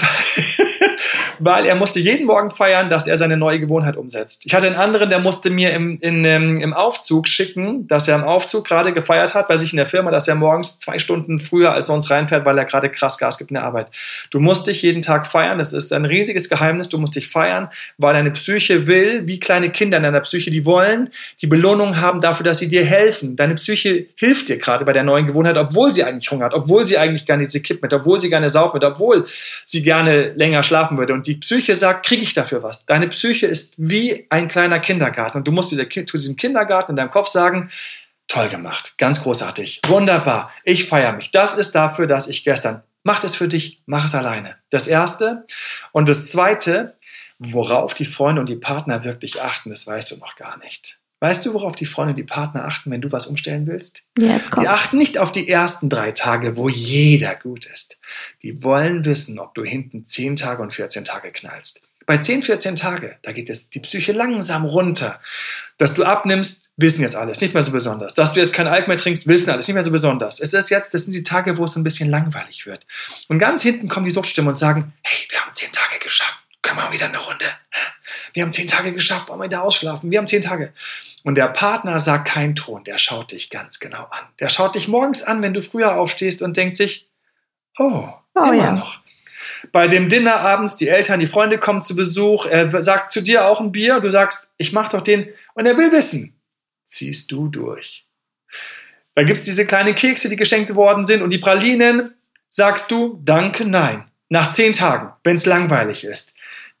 weil 1.38 1.66
er 1.66 1.74
musste 1.74 2.00
jeden 2.00 2.26
Morgen 2.26 2.50
feiern, 2.50 2.90
dass 2.90 3.06
er 3.06 3.18
seine 3.18 3.36
neue 3.36 3.60
Gewohnheit 3.60 3.96
umsetzt. 3.96 4.42
Ich 4.46 4.54
hatte 4.54 4.66
einen 4.66 4.76
anderen, 4.76 5.10
der 5.10 5.18
musste 5.18 5.50
mir 5.50 5.72
im, 5.72 5.98
in, 6.00 6.24
ähm, 6.24 6.60
im 6.60 6.72
Aufzug 6.72 7.28
schicken, 7.28 7.86
dass 7.88 8.08
er 8.08 8.16
im 8.16 8.24
Aufzug 8.24 8.66
gerade 8.66 8.92
gefeiert 8.92 9.34
hat 9.34 9.48
bei 9.48 9.58
sich 9.58 9.72
in 9.72 9.76
der 9.76 9.86
Firma, 9.86 10.10
dass 10.10 10.28
er 10.28 10.34
morgens 10.34 10.78
zwei 10.78 10.98
Stunden 10.98 11.38
früher 11.38 11.72
als 11.72 11.86
sonst 11.86 12.10
reinfährt, 12.10 12.44
weil 12.44 12.58
er 12.58 12.64
gerade 12.64 12.90
krass 12.90 13.18
Gas 13.18 13.38
gibt 13.38 13.50
in 13.50 13.54
der 13.54 13.64
Arbeit. 13.64 13.88
Du 14.30 14.40
musst 14.40 14.66
dich 14.66 14.82
jeden 14.82 15.02
Tag 15.02 15.26
feiern. 15.26 15.58
Das 15.58 15.72
ist 15.72 15.92
ein 15.92 16.04
riesiges 16.04 16.48
Geheimnis. 16.48 16.88
Du 16.88 16.98
musst 16.98 17.16
dich 17.16 17.28
feiern, 17.28 17.68
weil 17.98 18.14
deine 18.14 18.30
Psyche 18.30 18.86
will, 18.86 19.26
wie 19.26 19.40
kleine 19.40 19.70
Kinder 19.70 19.96
in 19.96 20.02
deiner 20.02 20.20
Psyche, 20.20 20.50
die 20.50 20.64
wollen 20.66 21.10
die 21.40 21.46
Belohnung 21.46 22.00
haben 22.00 22.20
dafür, 22.20 22.44
dass 22.44 22.58
sie 22.58 22.68
dir 22.68 22.84
helfen. 22.84 23.36
Deine 23.36 23.54
Psyche 23.54 24.06
hilft 24.16 24.48
dir 24.48 24.58
gerade 24.58 24.84
bei 24.84 24.92
der 24.92 25.02
neuen 25.02 25.26
Gewohnheit, 25.26 25.56
obwohl 25.56 25.92
sie 25.92 26.04
eigentlich 26.04 26.30
Hunger 26.30 26.46
hat, 26.46 26.54
obwohl 26.54 26.84
sie 26.84 26.98
eigentlich 26.98 27.26
gerne 27.26 27.44
diese 27.44 27.62
Kipp 27.62 27.82
mit, 27.82 27.92
obwohl 27.92 28.20
sie 28.20 28.28
gerne 28.28 28.48
saufen 28.48 28.76
mit, 28.76 28.84
obwohl 28.84 29.26
sie 29.64 29.82
gerne 29.82 30.32
länger 30.34 30.62
schlafen 30.62 30.98
würde. 31.02 31.14
Und 31.14 31.26
die 31.26 31.36
Psyche 31.36 31.74
sagt, 31.74 32.06
kriege 32.06 32.22
ich 32.22 32.34
dafür 32.34 32.62
was? 32.62 32.86
Deine 32.86 33.08
Psyche 33.08 33.46
ist 33.46 33.74
wie 33.78 34.26
ein 34.30 34.48
kleiner 34.48 34.78
Kindergarten. 34.78 35.38
Und 35.38 35.48
du 35.48 35.52
musst 35.52 35.70
zu 35.70 35.76
diesem 35.76 36.36
Kindergarten 36.36 36.92
in 36.92 36.96
deinem 36.96 37.10
Kopf 37.10 37.28
sagen, 37.28 37.70
toll 38.28 38.48
gemacht, 38.48 38.94
ganz 38.96 39.22
großartig, 39.22 39.82
wunderbar, 39.86 40.50
ich 40.64 40.86
feiere 40.86 41.12
mich. 41.12 41.32
Das 41.32 41.54
ist 41.58 41.74
dafür, 41.74 42.06
dass 42.06 42.28
ich 42.28 42.44
gestern, 42.44 42.82
mach 43.02 43.20
das 43.20 43.36
für 43.36 43.48
dich, 43.48 43.82
mach 43.84 44.06
es 44.06 44.14
alleine. 44.14 44.56
Das 44.70 44.86
Erste. 44.86 45.44
Und 45.92 46.08
das 46.08 46.30
Zweite, 46.30 46.96
worauf 47.38 47.92
die 47.94 48.06
Freunde 48.06 48.40
und 48.40 48.48
die 48.48 48.56
Partner 48.56 49.04
wirklich 49.04 49.42
achten, 49.42 49.70
das 49.70 49.86
weißt 49.86 50.12
du 50.12 50.16
noch 50.16 50.36
gar 50.36 50.58
nicht. 50.58 51.01
Weißt 51.22 51.46
du, 51.46 51.54
worauf 51.54 51.76
die 51.76 51.86
Freunde 51.86 52.10
und 52.10 52.16
die 52.16 52.24
Partner 52.24 52.64
achten, 52.64 52.90
wenn 52.90 53.00
du 53.00 53.12
was 53.12 53.28
umstellen 53.28 53.68
willst? 53.68 54.08
Ja, 54.18 54.34
jetzt 54.34 54.50
kommt. 54.50 54.66
Die 54.66 54.68
achten 54.68 54.98
nicht 54.98 55.18
auf 55.18 55.30
die 55.30 55.48
ersten 55.48 55.88
drei 55.88 56.10
Tage, 56.10 56.56
wo 56.56 56.68
jeder 56.68 57.36
gut 57.36 57.64
ist. 57.66 57.98
Die 58.42 58.64
wollen 58.64 59.04
wissen, 59.04 59.38
ob 59.38 59.54
du 59.54 59.62
hinten 59.62 60.04
10 60.04 60.34
Tage 60.34 60.60
und 60.60 60.74
14 60.74 61.04
Tage 61.04 61.30
knallst. 61.30 61.86
Bei 62.06 62.18
10, 62.18 62.42
14 62.42 62.74
Tage, 62.74 63.18
da 63.22 63.30
geht 63.30 63.50
es 63.50 63.70
die 63.70 63.78
Psyche 63.78 64.10
langsam 64.10 64.64
runter. 64.64 65.20
Dass 65.78 65.94
du 65.94 66.02
abnimmst, 66.02 66.70
wissen 66.76 67.02
jetzt 67.02 67.14
alles, 67.14 67.40
nicht 67.40 67.54
mehr 67.54 67.62
so 67.62 67.70
besonders. 67.70 68.14
Dass 68.14 68.32
du 68.32 68.40
jetzt 68.40 68.52
kein 68.52 68.66
Alk 68.66 68.88
mehr 68.88 68.96
trinkst, 68.96 69.28
wissen 69.28 69.48
alles, 69.50 69.68
nicht 69.68 69.74
mehr 69.74 69.84
so 69.84 69.92
besonders. 69.92 70.40
Es 70.40 70.52
ist 70.52 70.70
jetzt, 70.70 70.92
das 70.92 71.04
sind 71.04 71.14
die 71.14 71.22
Tage, 71.22 71.56
wo 71.56 71.62
es 71.62 71.76
ein 71.76 71.84
bisschen 71.84 72.10
langweilig 72.10 72.66
wird. 72.66 72.84
Und 73.28 73.38
ganz 73.38 73.62
hinten 73.62 73.86
kommen 73.86 74.06
die 74.06 74.10
Suchtstimmen 74.10 74.48
und 74.48 74.56
sagen, 74.56 74.92
hey, 75.02 75.28
wir 75.30 75.40
haben 75.40 75.54
10 75.54 75.70
Tage 75.70 76.00
geschafft. 76.02 76.42
Können 76.62 76.80
wir 76.80 76.90
wieder 76.90 77.06
eine 77.06 77.18
Runde? 77.18 77.44
Wir 78.32 78.42
haben 78.42 78.52
10 78.52 78.66
Tage 78.66 78.92
geschafft, 78.92 79.28
wollen 79.28 79.40
wir 79.40 79.48
da 79.48 79.60
ausschlafen? 79.60 80.10
Wir 80.10 80.18
haben 80.18 80.26
10 80.26 80.42
Tage. 80.42 80.72
Und 81.24 81.36
der 81.36 81.48
Partner 81.48 82.00
sagt 82.00 82.28
keinen 82.28 82.56
Ton, 82.56 82.84
der 82.84 82.98
schaut 82.98 83.32
dich 83.32 83.50
ganz 83.50 83.78
genau 83.78 84.04
an. 84.04 84.26
Der 84.40 84.48
schaut 84.48 84.74
dich 84.74 84.88
morgens 84.88 85.22
an, 85.22 85.42
wenn 85.42 85.54
du 85.54 85.62
früher 85.62 85.96
aufstehst 85.96 86.42
und 86.42 86.56
denkt 86.56 86.76
sich, 86.76 87.08
oh, 87.78 88.08
oh 88.34 88.44
immer 88.44 88.54
ja. 88.54 88.72
noch. 88.72 89.00
Bei 89.70 89.86
dem 89.86 90.08
Dinner 90.08 90.40
abends, 90.40 90.76
die 90.76 90.88
Eltern, 90.88 91.20
die 91.20 91.26
Freunde 91.26 91.58
kommen 91.58 91.82
zu 91.82 91.94
Besuch, 91.94 92.46
er 92.46 92.82
sagt 92.82 93.12
zu 93.12 93.22
dir 93.22 93.46
auch 93.46 93.60
ein 93.60 93.72
Bier, 93.72 94.00
du 94.00 94.10
sagst, 94.10 94.52
ich 94.56 94.72
mach 94.72 94.88
doch 94.88 95.02
den, 95.02 95.28
und 95.54 95.66
er 95.66 95.76
will 95.76 95.92
wissen, 95.92 96.34
ziehst 96.84 97.30
du 97.30 97.48
durch. 97.48 98.06
Da 99.14 99.22
gibt 99.22 99.38
es 99.38 99.44
diese 99.44 99.66
kleinen 99.66 99.94
Kekse, 99.94 100.28
die 100.28 100.36
geschenkt 100.36 100.74
worden 100.74 101.04
sind 101.04 101.22
und 101.22 101.30
die 101.30 101.38
Pralinen, 101.38 102.14
sagst 102.48 102.90
du, 102.90 103.20
danke, 103.24 103.64
nein. 103.64 104.04
Nach 104.28 104.52
zehn 104.52 104.72
Tagen, 104.72 105.12
wenn 105.24 105.36
es 105.36 105.46
langweilig 105.46 106.04
ist. 106.04 106.34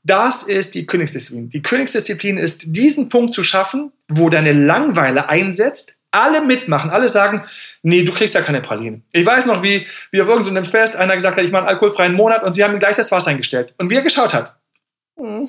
Das 0.04 0.42
ist 0.42 0.74
die 0.74 0.86
Königsdisziplin. 0.86 1.48
Die 1.50 1.62
Königsdisziplin 1.62 2.36
ist, 2.36 2.76
diesen 2.76 3.08
Punkt 3.08 3.34
zu 3.34 3.44
schaffen, 3.44 3.92
wo 4.08 4.28
deine 4.28 4.52
Langweile 4.52 5.28
einsetzt, 5.28 5.96
alle 6.10 6.42
mitmachen, 6.44 6.90
alle 6.90 7.08
sagen, 7.08 7.42
nee, 7.82 8.02
du 8.02 8.12
kriegst 8.12 8.34
ja 8.34 8.42
keine 8.42 8.60
Pralinen. 8.60 9.04
Ich 9.12 9.24
weiß 9.24 9.46
noch, 9.46 9.62
wie, 9.62 9.86
wie 10.10 10.20
auf 10.20 10.28
irgendeinem 10.28 10.64
Fest 10.64 10.96
einer 10.96 11.14
gesagt 11.14 11.36
hat, 11.36 11.44
ich 11.44 11.50
mache 11.50 11.62
einen 11.62 11.70
alkoholfreien 11.70 12.12
Monat 12.12 12.42
und 12.42 12.52
sie 12.52 12.62
haben 12.62 12.74
ihm 12.74 12.78
gleich 12.78 12.96
das 12.96 13.10
Wasser 13.10 13.30
eingestellt. 13.30 13.74
Und 13.78 13.90
wie 13.90 13.96
er 13.96 14.02
geschaut 14.02 14.34
hat, 14.34 14.56
hm, 15.16 15.48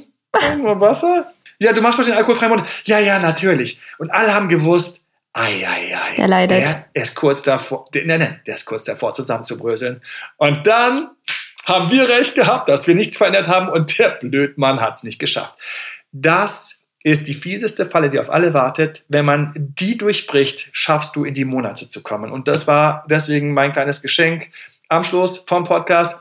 nur 0.58 0.80
Wasser? 0.80 1.32
Ja, 1.60 1.74
du 1.74 1.82
machst 1.82 2.00
doch 2.00 2.06
den 2.06 2.16
alkoholfreien 2.16 2.50
Monat. 2.50 2.68
Ja, 2.86 3.00
ja, 3.00 3.20
natürlich. 3.20 3.80
Und 3.98 4.10
alle 4.12 4.34
haben 4.34 4.50
gewusst, 4.50 5.08
ei, 5.34 5.66
ei, 5.68 5.96
ei. 5.96 6.16
Der 6.16 6.28
leidet. 6.28 6.64
Der 6.96 7.04
ist 7.04 7.16
kurz 7.16 7.42
davor, 7.42 7.88
der, 7.94 8.06
nein, 8.06 8.20
nein, 8.20 8.42
der 8.46 8.56
ist 8.56 8.66
kurz 8.66 8.84
davor 8.84 9.14
zusammenzubröseln. 9.14 10.02
Und 10.38 10.66
dann 10.68 11.10
haben 11.66 11.92
wir 11.92 12.10
recht 12.10 12.36
gehabt, 12.36 12.70
dass 12.70 12.88
wir 12.88 12.96
nichts 12.96 13.18
verändert 13.18 13.48
haben 13.48 13.70
und 13.70 13.98
der 13.98 14.10
Blödmann 14.10 14.82
hat 14.82 14.96
es 14.96 15.04
nicht 15.04 15.20
geschafft. 15.20 15.56
Das 16.12 16.88
ist 17.04 17.28
die 17.28 17.34
fieseste 17.34 17.86
Falle, 17.86 18.10
die 18.10 18.20
auf 18.20 18.30
alle 18.30 18.54
wartet. 18.54 19.04
Wenn 19.10 19.26
man 19.26 19.54
die 19.56 19.98
durchbricht, 19.98 20.70
schaffst 20.72 21.16
du 21.16 21.26
in 21.26 21.34
die 21.34 21.46
Monate 21.46 21.88
zu 21.88 22.02
kommen. 22.02 22.32
Und 22.32 22.48
das 22.48 22.68
war 22.68 23.06
deswegen 23.10 23.54
mein 23.54 23.74
kleines 23.74 24.02
Geschenk 24.02 24.50
am 24.88 25.04
Schluss 25.04 25.40
vom 25.40 25.66
Podcast 25.66 26.20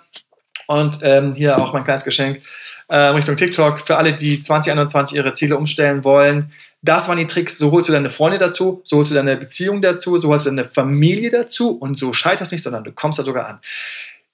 und 0.67 0.99
ähm, 1.03 1.35
hier 1.35 1.59
auch 1.59 1.73
mein 1.73 1.85
kleines 1.85 2.05
Geschenk 2.05 2.43
äh, 2.89 2.97
Richtung 2.97 3.37
TikTok 3.37 3.81
für 3.81 3.97
alle, 3.97 4.15
die 4.15 4.41
2021 4.41 5.17
ihre 5.17 5.33
Ziele 5.33 5.57
umstellen 5.57 6.05
wollen. 6.05 6.53
Das 6.83 7.09
waren 7.09 7.17
die 7.17 7.27
Tricks. 7.27 7.57
So 7.59 7.71
holst 7.71 7.89
du 7.89 7.93
deine 7.93 8.11
Freunde 8.11 8.39
dazu, 8.39 8.81
so 8.85 8.99
holst 8.99 9.13
du 9.13 9.15
deine 9.15 9.37
Beziehung 9.37 9.81
dazu, 9.81 10.19
so 10.19 10.29
holst 10.29 10.47
du 10.47 10.51
deine 10.51 10.65
Familie 10.65 11.31
dazu 11.31 11.71
und 11.71 11.99
so 11.99 12.13
scheiterst 12.13 12.53
nicht, 12.53 12.63
sondern 12.63 12.85
du 12.85 12.93
kommst 12.93 13.19
da 13.19 13.23
sogar 13.23 13.47
an. 13.47 13.61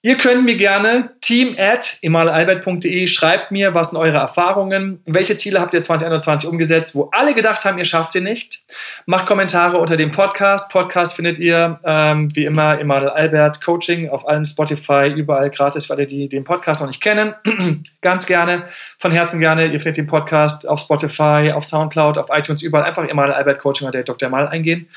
Ihr 0.01 0.17
könnt 0.17 0.45
mir 0.45 0.55
gerne 0.55 1.09
team 1.19 1.57
at 1.59 1.97
emalalbert.de 2.01 3.05
schreibt 3.07 3.51
mir, 3.51 3.75
was 3.75 3.89
sind 3.89 3.99
eure 3.99 4.15
Erfahrungen, 4.15 5.01
welche 5.05 5.35
Ziele 5.35 5.59
habt 5.59 5.73
ihr 5.73 5.81
2021 5.81 6.47
umgesetzt, 6.47 6.95
wo 6.95 7.09
alle 7.11 7.33
gedacht 7.33 7.65
haben, 7.65 7.77
ihr 7.77 7.83
schafft 7.83 8.13
sie 8.13 8.21
nicht. 8.21 8.61
Macht 9.05 9.25
Kommentare 9.25 9.77
unter 9.77 9.97
dem 9.97 10.11
Podcast. 10.11 10.71
Podcast 10.71 11.17
findet 11.17 11.37
ihr 11.37 11.81
ähm, 11.83 12.33
wie 12.33 12.45
immer 12.45 12.79
Emanuel 12.79 13.09
Albert 13.09 13.61
Coaching 13.61 14.09
auf 14.09 14.25
allem 14.25 14.45
Spotify, 14.45 15.11
überall 15.13 15.49
gratis 15.49 15.87
für 15.87 15.93
alle, 15.95 16.07
die 16.07 16.29
den 16.29 16.45
Podcast 16.45 16.79
noch 16.79 16.87
nicht 16.87 17.03
kennen. 17.03 17.35
Ganz 18.01 18.25
gerne, 18.25 18.69
von 18.99 19.11
Herzen 19.11 19.41
gerne. 19.41 19.65
Ihr 19.65 19.81
findet 19.81 19.97
den 19.97 20.07
Podcast 20.07 20.65
auf 20.65 20.79
Spotify, 20.79 21.51
auf 21.53 21.65
Soundcloud, 21.65 22.17
auf 22.17 22.27
iTunes, 22.31 22.63
überall. 22.63 22.85
Einfach 22.85 23.03
Emanuel 23.03 23.33
Albert 23.33 23.59
Coaching 23.59 23.89
oder 23.89 24.01
Dr. 24.01 24.29
Mal 24.29 24.47
eingehen. 24.47 24.87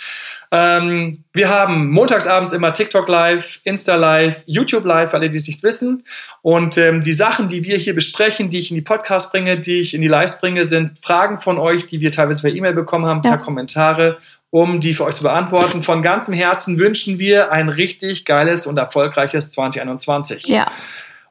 Ähm, 0.54 1.24
wir 1.32 1.48
haben 1.48 1.90
montagsabends 1.90 2.52
immer 2.52 2.74
TikTok 2.74 3.08
Live, 3.08 3.62
Insta 3.64 3.96
Live, 3.96 4.42
YouTube 4.44 4.84
Live, 4.84 5.14
alle, 5.14 5.30
die 5.30 5.38
es 5.38 5.46
nicht 5.46 5.62
wissen. 5.62 6.04
Und 6.42 6.76
ähm, 6.76 7.02
die 7.02 7.14
Sachen, 7.14 7.48
die 7.48 7.64
wir 7.64 7.78
hier 7.78 7.94
besprechen, 7.94 8.50
die 8.50 8.58
ich 8.58 8.70
in 8.70 8.74
die 8.74 8.82
Podcast 8.82 9.32
bringe, 9.32 9.58
die 9.58 9.80
ich 9.80 9.94
in 9.94 10.02
die 10.02 10.08
Lives 10.08 10.40
bringe, 10.40 10.66
sind 10.66 10.98
Fragen 10.98 11.40
von 11.40 11.56
euch, 11.56 11.86
die 11.86 12.02
wir 12.02 12.12
teilweise 12.12 12.42
per 12.42 12.54
E-Mail 12.54 12.74
bekommen 12.74 13.06
haben, 13.06 13.22
ja. 13.24 13.30
per 13.30 13.38
Kommentare, 13.38 14.18
um 14.50 14.80
die 14.80 14.92
für 14.92 15.04
euch 15.04 15.14
zu 15.14 15.22
beantworten. 15.22 15.80
Von 15.80 16.02
ganzem 16.02 16.34
Herzen 16.34 16.78
wünschen 16.78 17.18
wir 17.18 17.50
ein 17.50 17.70
richtig 17.70 18.26
geiles 18.26 18.66
und 18.66 18.76
erfolgreiches 18.76 19.52
2021. 19.52 20.48
Ja. 20.48 20.70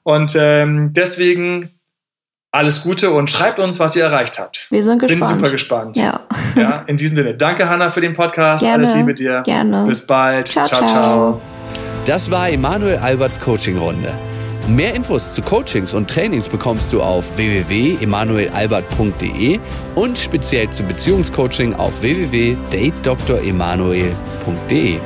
Und 0.01 0.35
ähm, 0.35 0.93
deswegen 0.93 1.69
alles 2.51 2.83
Gute 2.83 3.11
und 3.11 3.31
schreibt 3.31 3.59
uns, 3.59 3.79
was 3.79 3.95
ihr 3.95 4.03
erreicht 4.03 4.37
habt. 4.37 4.67
Wir 4.69 4.83
sind 4.83 4.99
gespannt. 4.99 5.21
Bin 5.21 5.29
super 5.29 5.49
gespannt. 5.49 5.95
Ja. 5.95 6.19
ja 6.55 6.83
in 6.87 6.97
diesem 6.97 7.15
Sinne, 7.17 7.33
danke 7.33 7.69
Hanna 7.69 7.89
für 7.89 8.01
den 8.01 8.13
Podcast. 8.13 8.63
Gerne, 8.63 8.83
Alles 8.83 8.95
Liebe 8.95 9.13
dir. 9.13 9.41
Gerne. 9.43 9.85
Bis 9.85 10.05
bald. 10.05 10.49
ciao. 10.49 10.65
ciao. 10.65 10.85
ciao. 10.85 11.41
Das 12.05 12.29
war 12.29 12.49
Emanuel 12.49 12.97
Alberts 12.97 13.39
Coaching-Runde. 13.39 14.11
Mehr 14.67 14.93
Infos 14.93 15.31
zu 15.33 15.41
Coachings 15.41 15.93
und 15.93 16.09
Trainings 16.09 16.47
bekommst 16.47 16.93
du 16.93 17.01
auf 17.01 17.35
www.emanuelalbert.de 17.37 19.59
und 19.95 20.17
speziell 20.17 20.69
zum 20.69 20.87
Beziehungscoaching 20.87 21.73
auf 21.73 22.01
www.datedremanuel.de. 22.01 24.99